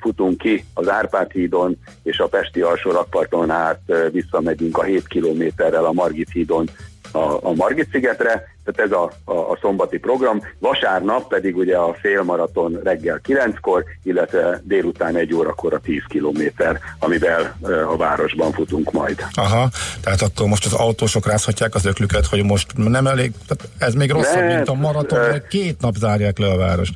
futunk 0.00 0.38
ki 0.38 0.64
az 0.74 0.88
Árpád 0.88 1.30
hídon, 1.30 1.76
és 2.02 2.18
a 2.18 2.26
Pesti 2.26 2.60
alsó 2.60 2.90
rakparton 2.90 3.50
át 3.50 3.80
visszamegyünk 4.10 4.78
a 4.78 4.82
7 4.82 5.06
kilométerrel 5.06 5.84
a 5.84 5.92
Margit 5.92 6.30
hídon 6.32 6.68
a, 7.12 7.46
a 7.46 7.52
Margit-szigetre, 7.54 8.51
tehát 8.64 8.90
ez 8.90 8.96
a, 8.98 9.32
a, 9.32 9.50
a 9.50 9.58
szombati 9.60 9.98
program. 9.98 10.42
Vasárnap 10.58 11.28
pedig 11.28 11.56
ugye 11.56 11.76
a 11.76 11.94
félmaraton 12.00 12.80
reggel 12.84 13.20
9-kor, 13.28 13.84
illetve 14.02 14.60
délután 14.64 15.16
egy 15.16 15.34
órakor 15.34 15.74
a 15.74 15.78
10 15.78 16.02
kilométer, 16.08 16.78
amivel 16.98 17.56
a 17.88 17.96
városban 17.96 18.52
futunk 18.52 18.92
majd. 18.92 19.24
Aha, 19.34 19.68
tehát 20.00 20.22
akkor 20.22 20.46
most 20.46 20.66
az 20.66 20.72
autósok 20.72 21.26
rázhatják 21.26 21.74
az 21.74 21.84
öklüket, 21.84 22.26
hogy 22.26 22.44
most 22.44 22.72
nem 22.76 23.06
elég, 23.06 23.32
tehát 23.46 23.68
ez 23.78 23.94
még 23.94 24.10
rosszabb, 24.10 24.42
ne, 24.42 24.54
mint 24.54 24.68
a 24.68 24.74
maraton, 24.74 25.30
hogy 25.30 25.46
két 25.46 25.80
nap 25.80 25.94
zárják 25.94 26.38
le 26.38 26.46
a 26.46 26.56
várost. 26.56 26.94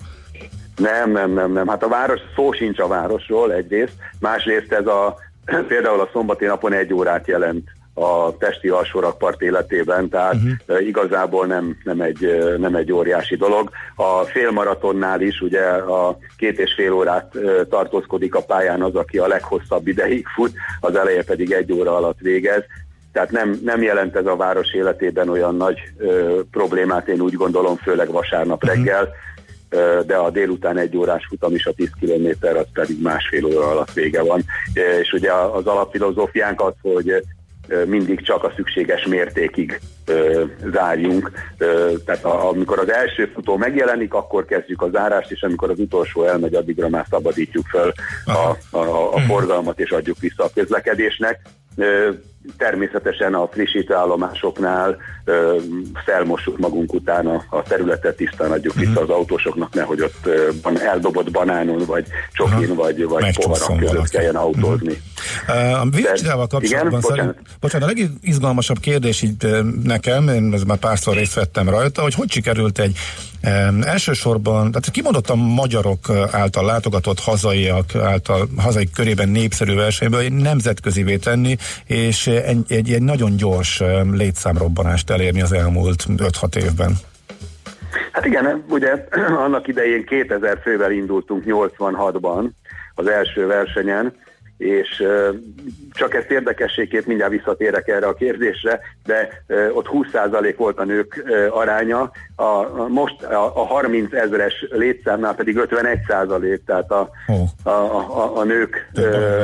Nem, 0.76 1.12
nem, 1.12 1.32
nem, 1.32 1.52
nem. 1.52 1.68
Hát 1.68 1.82
a 1.82 1.88
város, 1.88 2.20
szó 2.34 2.52
sincs 2.52 2.78
a 2.78 2.86
városról 2.86 3.52
egyrészt, 3.52 3.94
másrészt 4.20 4.72
ez 4.72 4.86
a 4.86 5.16
például 5.68 6.00
a 6.00 6.08
szombati 6.12 6.44
napon 6.44 6.72
egy 6.72 6.92
órát 6.92 7.26
jelent 7.26 7.68
a 7.98 8.36
testi 8.38 8.68
alsórakpart 8.68 9.42
életében, 9.42 10.08
tehát 10.08 10.34
uh-huh. 10.34 10.86
igazából 10.86 11.46
nem, 11.46 11.76
nem, 11.84 12.00
egy, 12.00 12.54
nem 12.58 12.74
egy 12.74 12.92
óriási 12.92 13.36
dolog. 13.36 13.70
A 13.94 14.22
félmaratonnál 14.22 15.20
is 15.20 15.40
ugye 15.40 15.62
a 15.70 16.18
két 16.36 16.58
és 16.58 16.74
fél 16.76 16.92
órát 16.92 17.32
tartózkodik 17.70 18.34
a 18.34 18.42
pályán 18.42 18.82
az, 18.82 18.94
aki 18.94 19.18
a 19.18 19.26
leghosszabb 19.26 19.86
ideig 19.86 20.26
fut, 20.34 20.52
az 20.80 20.96
eleje 20.96 21.24
pedig 21.24 21.52
egy 21.52 21.72
óra 21.72 21.96
alatt 21.96 22.18
végez. 22.18 22.62
Tehát 23.12 23.30
nem, 23.30 23.60
nem 23.64 23.82
jelent 23.82 24.16
ez 24.16 24.26
a 24.26 24.36
város 24.36 24.72
életében 24.72 25.28
olyan 25.28 25.56
nagy 25.56 25.78
ö, 25.98 26.40
problémát, 26.50 27.08
én 27.08 27.20
úgy 27.20 27.34
gondolom, 27.34 27.76
főleg 27.76 28.10
vasárnap 28.10 28.62
uh-huh. 28.62 28.76
reggel, 28.76 29.08
de 30.06 30.16
a 30.16 30.30
délután 30.30 30.78
egy 30.78 30.96
órás 30.96 31.26
futam 31.28 31.54
is 31.54 31.66
a 31.66 31.72
10 31.72 31.90
kilométer, 32.00 32.56
az 32.56 32.66
pedig 32.72 33.02
másfél 33.02 33.44
óra 33.44 33.68
alatt 33.68 33.92
vége 33.92 34.22
van. 34.22 34.44
És 35.00 35.12
ugye 35.12 35.32
az 35.32 35.66
alapfilozófiánk 35.66 36.60
az, 36.60 36.72
hogy 36.82 37.22
mindig 37.86 38.20
csak 38.20 38.44
a 38.44 38.52
szükséges 38.56 39.06
mértékig 39.06 39.80
ö, 40.06 40.44
zárjunk. 40.72 41.30
Ö, 41.58 41.92
tehát 42.04 42.24
a, 42.24 42.48
amikor 42.48 42.78
az 42.78 42.92
első 42.92 43.30
futó 43.34 43.56
megjelenik, 43.56 44.14
akkor 44.14 44.44
kezdjük 44.44 44.82
a 44.82 44.90
zárást, 44.90 45.30
és 45.30 45.42
amikor 45.42 45.70
az 45.70 45.78
utolsó 45.78 46.24
elmegy, 46.24 46.54
addigra 46.54 46.88
már 46.88 47.06
szabadítjuk 47.10 47.66
fel 47.66 47.92
a, 48.24 48.76
a, 48.76 49.14
a 49.14 49.18
forgalmat, 49.18 49.80
és 49.80 49.90
adjuk 49.90 50.18
vissza 50.18 50.44
a 50.44 50.50
közlekedésnek. 50.54 51.40
Ö, 51.76 52.10
természetesen 52.56 53.34
a 53.34 53.48
frissítő 53.52 53.94
állomásoknál 53.94 54.96
ö, 55.24 55.56
felmossuk 56.04 56.58
magunk 56.58 56.94
után 56.94 57.26
a, 57.26 57.44
a 57.50 57.62
területet, 57.62 58.16
tisztán 58.16 58.50
adjuk 58.50 58.74
uh-huh. 58.74 58.88
vissza 58.88 59.00
az 59.02 59.08
autósoknak, 59.08 59.74
nehogy 59.74 60.00
ott 60.00 60.26
ö, 60.26 60.48
eldobott 60.78 61.30
banánon, 61.30 61.82
vagy 61.86 62.06
csokin, 62.32 62.56
uh-huh. 62.56 62.76
vagy, 62.76 63.04
vagy 63.04 63.34
poharak 63.34 63.78
között 63.78 64.08
kelljen 64.08 64.36
autózni. 64.36 65.02
Uh-huh. 65.48 65.80
A 65.80 65.84
Virginával 65.90 66.46
kapcsolatban 66.46 66.88
igen, 66.88 67.00
szerint, 67.00 67.34
bocsánat, 67.60 67.88
a 67.88 67.92
legizgalmasabb 67.94 68.78
kérdés 68.78 69.22
így 69.22 69.46
nekem, 69.82 70.28
én 70.28 70.50
ez 70.54 70.62
már 70.62 70.78
párszor 70.78 71.16
részt 71.16 71.34
vettem 71.34 71.68
rajta, 71.68 72.02
hogy 72.02 72.14
hogy 72.14 72.30
sikerült 72.30 72.78
egy 72.78 72.98
um, 73.42 73.82
elsősorban, 73.82 74.70
tehát 74.70 74.90
kimondottan 74.90 75.38
magyarok 75.38 76.10
által 76.30 76.64
látogatott 76.64 77.20
hazaiak 77.20 77.94
által 77.94 78.48
hazai 78.56 78.90
körében 78.94 79.28
népszerű 79.28 79.74
versenyből 79.74 80.28
nemzetközivé 80.28 81.16
tenni, 81.16 81.56
és 81.84 82.30
egy, 82.44 82.64
egy, 82.68 82.92
egy 82.92 83.02
nagyon 83.02 83.36
gyors 83.36 83.82
létszámrobbanást 84.12 85.10
elérni 85.10 85.42
az 85.42 85.52
elmúlt 85.52 86.04
5-6 86.08 86.56
évben? 86.56 86.92
Hát 88.12 88.24
igen, 88.24 88.64
ugye 88.68 89.06
annak 89.44 89.68
idején 89.68 90.04
2000 90.04 90.58
fővel 90.62 90.92
indultunk 90.92 91.44
86-ban 91.46 92.48
az 92.94 93.06
első 93.06 93.46
versenyen, 93.46 94.12
és 94.56 95.04
csak 95.92 96.14
ezt 96.14 96.30
érdekességét 96.30 97.06
mindjárt 97.06 97.32
visszatérek 97.32 97.88
erre 97.88 98.06
a 98.06 98.14
kérdésre, 98.14 98.80
de 99.04 99.42
ott 99.72 99.88
20% 99.92 100.54
volt 100.56 100.78
a 100.78 100.84
nők 100.84 101.24
aránya, 101.50 102.10
a, 102.36 102.86
most 102.88 103.22
a, 103.22 103.60
a 103.60 103.66
30 103.66 104.12
ezeres 104.12 104.66
létszámnál 104.70 105.34
pedig 105.34 105.56
51%, 105.58 106.60
tehát 106.66 106.90
a, 106.90 107.10
a, 107.62 107.70
a, 107.70 108.38
a 108.38 108.44
nők 108.44 108.90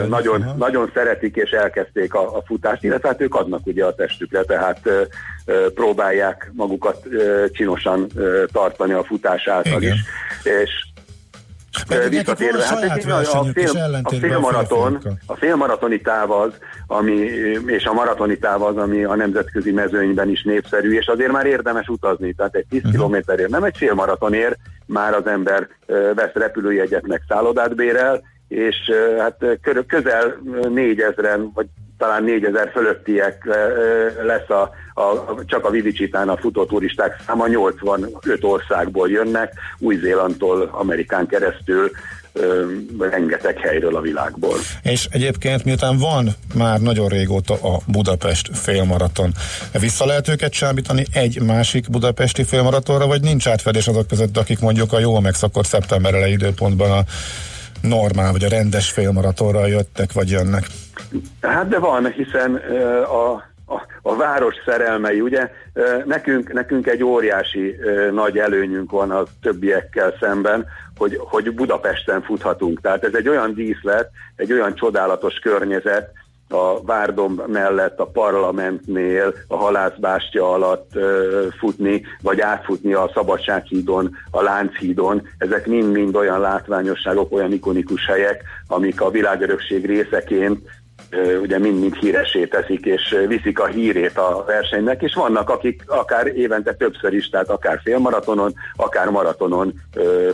nagyon, 0.09 0.45
nagyon 0.57 0.91
szeretik 0.95 1.37
és 1.37 1.51
elkezdték 1.51 2.15
a, 2.15 2.37
a 2.37 2.43
futást, 2.47 2.85
illetve 2.85 3.09
hát 3.09 3.21
ők 3.21 3.35
adnak 3.35 3.67
ugye 3.67 3.85
a 3.85 3.95
testükre, 3.95 4.43
tehát 4.43 4.91
próbálják 5.75 6.51
magukat 6.53 7.07
csinosan 7.53 8.07
tartani 8.53 8.93
a 8.93 9.05
futás 9.05 9.49
által 9.49 9.83
Igen. 9.83 9.95
is. 9.95 10.01
És 10.45 10.92
visszatérve, 12.09 12.65
hát 12.65 12.83
egy, 12.83 13.11
a, 13.11 13.39
a, 13.39 13.45
fél, 13.45 14.01
a, 14.03 14.15
félmaraton, 14.15 14.99
a 15.27 15.37
félmaratoni 15.37 16.01
táv 16.01 16.31
az, 16.31 16.53
ami, 16.87 17.15
és 17.67 17.85
a 17.85 17.93
maratoni 17.93 18.39
táv 18.39 18.63
az, 18.63 18.77
ami 18.77 19.05
a 19.05 19.15
nemzetközi 19.15 19.73
mezőnyben 19.73 20.29
is 20.29 20.43
népszerű, 20.43 20.97
és 20.97 21.07
azért 21.07 21.33
már 21.33 21.47
érdemes 21.47 21.89
utazni, 21.89 22.33
tehát 22.33 22.55
egy 22.55 22.67
10 22.69 22.79
uh-huh. 22.79 22.93
kilométerért, 22.93 23.51
nem 23.51 23.65
egy 23.65 23.77
félmaratonért, 23.77 24.59
már 24.87 25.15
az 25.15 25.27
ember 25.27 25.69
vesz 26.15 26.35
repülőjegyet, 26.35 27.07
meg 27.07 27.23
szállodát 27.29 27.75
bérel, 27.75 28.23
és 28.49 28.77
hát 29.19 29.59
közel 29.87 30.43
négyezren, 30.69 31.51
vagy 31.55 31.67
talán 32.03 32.25
4000 32.25 32.71
fölöttiek 32.73 33.49
lesz 34.23 34.51
a, 34.51 34.71
a, 35.01 35.35
csak 35.47 35.65
a 35.65 35.71
Vivicsitán 35.71 36.29
a 36.29 36.37
futóturisták 36.37 37.23
száma, 37.27 37.49
85 37.49 38.45
országból 38.45 39.11
jönnek, 39.11 39.53
Új-Zélandtól 39.79 40.71
Amerikán 40.73 41.27
keresztül, 41.27 41.91
rengeteg 42.99 43.59
helyről 43.59 43.97
a 43.97 44.01
világból. 44.01 44.57
És 44.83 45.07
egyébként 45.11 45.65
miután 45.65 45.99
van 45.99 46.29
már 46.55 46.81
nagyon 46.81 47.09
régóta 47.09 47.55
a 47.55 47.81
Budapest 47.87 48.51
félmaraton, 48.53 49.33
vissza 49.81 50.07
lehet 50.07 50.29
őket 50.29 50.53
csábítani 50.53 51.05
egy 51.13 51.43
másik 51.43 51.91
budapesti 51.91 52.45
félmaratonra, 52.45 53.07
vagy 53.07 53.21
nincs 53.21 53.49
átfedés 53.49 53.89
azok 53.89 54.07
között, 54.07 54.37
akik 54.37 54.61
mondjuk 54.61 54.93
a 54.93 54.99
jól 54.99 55.21
megszokott 55.21 55.67
szeptember 55.67 56.15
elejé 56.15 56.33
időpontban 56.33 56.91
a 56.91 57.05
normál, 57.83 58.33
vagy 58.33 58.45
a 58.45 58.49
rendes 58.49 58.91
félmaratonra 58.91 59.67
jöttek, 59.67 60.13
vagy 60.13 60.31
jönnek? 60.31 60.67
Hát 61.41 61.69
de 61.69 61.79
van, 61.79 62.13
hiszen 62.13 62.55
a, 63.05 63.33
a, 63.67 63.87
a 64.03 64.17
város 64.17 64.55
szerelmei, 64.65 65.21
ugye 65.21 65.51
nekünk, 66.05 66.53
nekünk 66.53 66.87
egy 66.87 67.03
óriási 67.03 67.77
nagy 68.13 68.39
előnyünk 68.39 68.91
van 68.91 69.11
a 69.11 69.23
többiekkel 69.43 70.15
szemben, 70.21 70.67
hogy, 70.97 71.19
hogy 71.21 71.55
Budapesten 71.55 72.23
futhatunk. 72.23 72.81
Tehát 72.81 73.05
ez 73.05 73.15
egy 73.15 73.29
olyan 73.29 73.55
díszlet, 73.55 74.11
egy 74.37 74.53
olyan 74.53 74.75
csodálatos 74.75 75.35
környezet, 75.39 76.11
a 76.53 76.83
Várdom 76.83 77.43
mellett, 77.47 77.99
a 77.99 78.07
parlamentnél, 78.07 79.35
a 79.49 79.57
halászbástya 79.57 80.53
alatt 80.53 80.91
ö, 80.95 81.47
futni, 81.59 82.03
vagy 82.23 82.41
átfutni 82.41 82.93
a 82.93 83.11
Szabadsághídon, 83.15 84.17
a 84.31 84.43
Lánchídon. 84.43 85.23
Ezek 85.39 85.67
mind-mind 85.67 86.17
olyan 86.17 86.41
látványosságok, 86.41 87.33
olyan 87.33 87.53
ikonikus 87.53 88.07
helyek, 88.07 88.43
amik 88.67 89.01
a 89.01 89.11
világörökség 89.11 89.87
részeként 89.87 90.61
ugye 91.43 91.59
mind-mind 91.59 91.95
híresé 91.95 92.45
teszik, 92.45 92.85
és 92.85 93.17
viszik 93.29 93.59
a 93.59 93.67
hírét 93.67 94.19
a 94.19 94.45
versenynek, 94.47 95.03
és 95.03 95.15
vannak, 95.15 95.51
akik 95.51 95.83
akár 95.87 96.27
évente 96.27 96.75
többször 96.75 97.13
is, 97.13 97.29
tehát 97.29 97.49
akár 97.49 97.81
félmaratonon, 97.85 98.55
akár 98.77 99.09
maratonon 99.09 99.75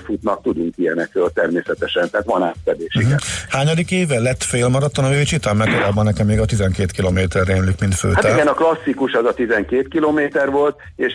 futnak, 0.05 0.43
tudunk 0.43 0.75
ilyenekről 0.77 1.31
természetesen, 1.35 2.11
tehát 2.11 2.27
van 2.27 2.43
átfedés, 2.43 2.95
uh-huh. 2.95 3.03
igen. 3.03 3.19
Hányadik 3.49 3.91
éve 3.91 4.19
lett 4.19 4.43
félmaraton 4.43 5.05
a 5.05 5.15
Őcsitán, 5.15 5.57
meg 5.57 5.69
korábban 5.69 6.05
nekem 6.05 6.27
még 6.27 6.41
a 6.41 6.45
12 6.45 7.03
km 7.03 7.19
rémlik, 7.45 7.81
mint 7.81 7.95
főtáv? 7.95 8.25
Hát 8.25 8.33
igen, 8.33 8.47
a 8.47 8.55
klasszikus 8.55 9.13
az 9.13 9.25
a 9.25 9.35
12 9.35 9.83
kilométer 9.83 10.51
volt, 10.51 10.77
és 10.97 11.13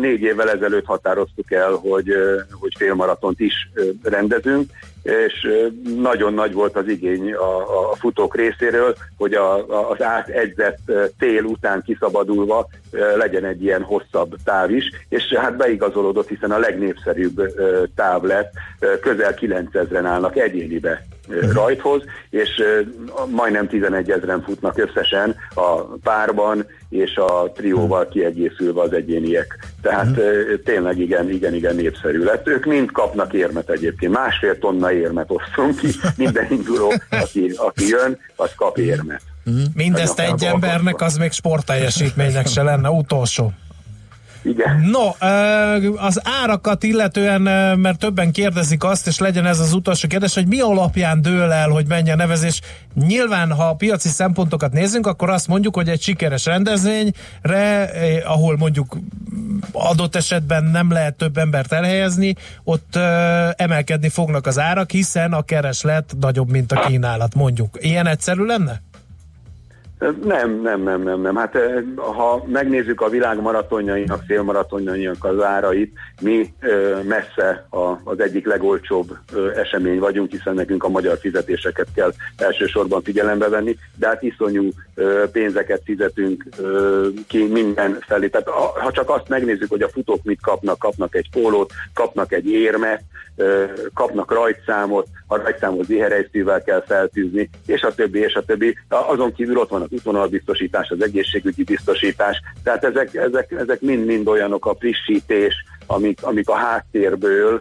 négy 0.00 0.20
évvel 0.22 0.50
ezelőtt 0.50 0.84
határoztuk 0.84 1.52
el, 1.52 1.70
hogy, 1.70 2.12
hogy 2.50 2.72
félmaratont 2.78 3.40
is 3.40 3.54
rendezünk, 4.02 4.70
és 5.02 5.48
nagyon 5.96 6.34
nagy 6.34 6.52
volt 6.52 6.76
az 6.76 6.88
igény 6.88 7.34
a, 7.34 7.90
a 7.90 7.94
futók 7.94 8.36
részéről, 8.36 8.94
hogy 9.16 9.34
a, 9.34 9.54
a, 9.54 9.90
az 9.90 10.02
átegyzett 10.02 10.78
tél 11.18 11.42
után 11.42 11.82
kiszabadulva 11.82 12.68
legyen 13.16 13.44
egy 13.44 13.62
ilyen 13.62 13.82
hosszabb 13.82 14.36
táv 14.44 14.70
is, 14.70 14.90
és 15.08 15.34
hát 15.34 15.56
beigazolódott, 15.56 16.28
hiszen 16.28 16.50
a 16.50 16.58
legnépszerűbb 16.58 17.54
táv 17.94 18.22
lett, 18.22 18.52
közel 19.00 19.34
9000-en 19.40 20.02
állnak 20.04 20.36
egyénibe 20.36 21.06
rajthoz, 21.52 22.02
és 22.30 22.62
majdnem 23.30 23.68
11 23.68 24.10
ezeren 24.10 24.42
futnak 24.42 24.78
összesen 24.78 25.36
a 25.54 25.80
párban, 25.80 26.66
és 26.88 27.16
a 27.16 27.52
trióval 27.54 28.08
kiegészülve 28.08 28.80
az 28.80 28.92
egyéniek. 28.92 29.58
Tehát 29.82 30.06
uh-huh. 30.06 30.62
tényleg 30.64 30.98
igen, 30.98 31.30
igen, 31.30 31.54
igen 31.54 31.74
népszerű 31.74 32.22
lett. 32.22 32.48
Ők 32.48 32.64
mind 32.64 32.90
kapnak 32.90 33.32
érmet 33.32 33.70
egyébként. 33.70 34.12
Másfél 34.12 34.58
tonna 34.58 34.92
érmet 34.92 35.30
osztunk 35.30 35.78
ki. 35.80 35.88
Minden 36.16 36.46
induló, 36.50 36.92
aki, 37.10 37.52
aki 37.56 37.88
jön, 37.88 38.18
az 38.36 38.50
kap 38.56 38.78
érmet. 38.78 39.22
Uh-huh. 39.46 39.62
Mindezt 39.74 40.18
egy 40.18 40.44
embernek, 40.44 41.00
az 41.00 41.16
még 41.16 41.32
sportteljesítménynek 41.32 42.46
se 42.46 42.62
lenne 42.62 42.90
utolsó. 42.90 43.52
Igen. 44.48 44.80
No, 44.90 45.10
az 45.96 46.20
árakat 46.42 46.82
illetően, 46.82 47.42
mert 47.78 47.98
többen 47.98 48.32
kérdezik 48.32 48.84
azt, 48.84 49.06
és 49.06 49.18
legyen 49.18 49.46
ez 49.46 49.60
az 49.60 49.72
utolsó 49.72 50.08
kérdés, 50.08 50.34
hogy 50.34 50.46
mi 50.46 50.60
alapján 50.60 51.22
dől 51.22 51.52
el, 51.52 51.68
hogy 51.68 51.86
a 51.90 52.16
nevezés. 52.16 52.60
Nyilván, 52.94 53.52
ha 53.52 53.68
a 53.68 53.74
piaci 53.74 54.08
szempontokat 54.08 54.72
nézzünk, 54.72 55.06
akkor 55.06 55.30
azt 55.30 55.48
mondjuk, 55.48 55.74
hogy 55.74 55.88
egy 55.88 56.02
sikeres 56.02 56.44
rendezvényre, 56.44 57.90
ahol 58.24 58.56
mondjuk 58.56 58.96
adott 59.72 60.16
esetben 60.16 60.64
nem 60.64 60.92
lehet 60.92 61.14
több 61.14 61.36
embert 61.36 61.72
elhelyezni, 61.72 62.34
ott 62.64 62.96
emelkedni 63.56 64.08
fognak 64.08 64.46
az 64.46 64.58
árak, 64.58 64.90
hiszen 64.90 65.32
a 65.32 65.42
kereslet 65.42 66.14
nagyobb, 66.20 66.50
mint 66.50 66.72
a 66.72 66.80
kínálat, 66.86 67.34
mondjuk. 67.34 67.78
Ilyen 67.80 68.06
egyszerű 68.06 68.44
lenne? 68.44 68.82
Nem, 70.24 70.60
nem, 70.60 70.82
nem, 70.82 71.02
nem, 71.02 71.20
nem. 71.20 71.36
Hát 71.36 71.58
ha 71.96 72.44
megnézzük 72.46 73.00
a 73.00 73.08
világ 73.08 73.40
maratonjainak, 73.40 74.22
félmaratonjainak 74.26 75.24
az 75.24 75.42
árait, 75.42 75.92
mi 76.20 76.54
messze 77.02 77.66
az 78.04 78.20
egyik 78.20 78.46
legolcsóbb 78.46 79.16
esemény 79.56 79.98
vagyunk, 79.98 80.30
hiszen 80.30 80.54
nekünk 80.54 80.84
a 80.84 80.88
magyar 80.88 81.18
fizetéseket 81.18 81.86
kell 81.94 82.12
elsősorban 82.36 83.02
figyelembe 83.02 83.48
venni, 83.48 83.76
de 83.94 84.06
hát 84.06 84.22
iszonyú 84.22 84.68
pénzeket 85.32 85.82
fizetünk 85.84 86.44
ki 87.26 87.46
minden 87.46 87.98
felé. 88.00 88.28
Tehát 88.28 88.48
ha 88.82 88.92
csak 88.92 89.10
azt 89.10 89.28
megnézzük, 89.28 89.68
hogy 89.70 89.82
a 89.82 89.88
futók 89.88 90.22
mit 90.22 90.40
kapnak, 90.42 90.78
kapnak 90.78 91.14
egy 91.14 91.30
pólót, 91.30 91.72
kapnak 91.94 92.32
egy 92.32 92.50
érmet, 92.50 93.02
kapnak 93.94 94.32
rajtszámot, 94.32 95.06
a 95.26 95.36
rajtszámot 95.36 95.86
ziherejsztűvel 95.86 96.62
kell 96.62 96.82
feltűzni, 96.86 97.50
és 97.66 97.82
a 97.82 97.94
többi, 97.94 98.18
és 98.18 98.34
a 98.34 98.44
többi. 98.44 98.78
Azon 98.88 99.32
kívül 99.32 99.58
ott 99.58 99.70
van 99.70 99.87
az 99.88 99.96
útvonalbiztosítás, 99.96 100.90
az 100.90 101.02
egészségügyi 101.02 101.64
biztosítás, 101.64 102.42
tehát 102.62 102.84
ezek, 102.84 103.14
ezek, 103.14 103.50
ezek 103.50 103.80
mind-mind 103.80 104.28
olyanok 104.28 104.66
a 104.66 104.76
frissítés, 104.78 105.54
amik, 105.86 106.22
amik 106.22 106.48
a 106.48 106.54
háttérből 106.54 107.60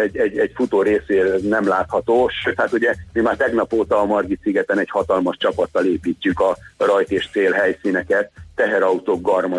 egy, 0.00 0.16
egy, 0.16 0.38
egy 0.38 0.52
futó 0.54 0.82
részére 0.82 1.36
nem 1.42 1.68
látható. 1.68 2.30
Hát 2.56 2.72
ugye 2.72 2.94
mi 3.12 3.20
már 3.20 3.36
tegnap 3.36 3.72
óta 3.72 4.00
a 4.00 4.04
Margit 4.04 4.40
szigeten 4.42 4.78
egy 4.78 4.90
hatalmas 4.90 5.36
csapattal 5.36 5.84
építjük 5.84 6.40
a 6.40 6.56
rajt 6.76 7.10
és 7.10 7.28
cél 7.32 7.52
helyszíneket, 7.52 8.30
teherautók, 8.54 9.22
garma 9.22 9.48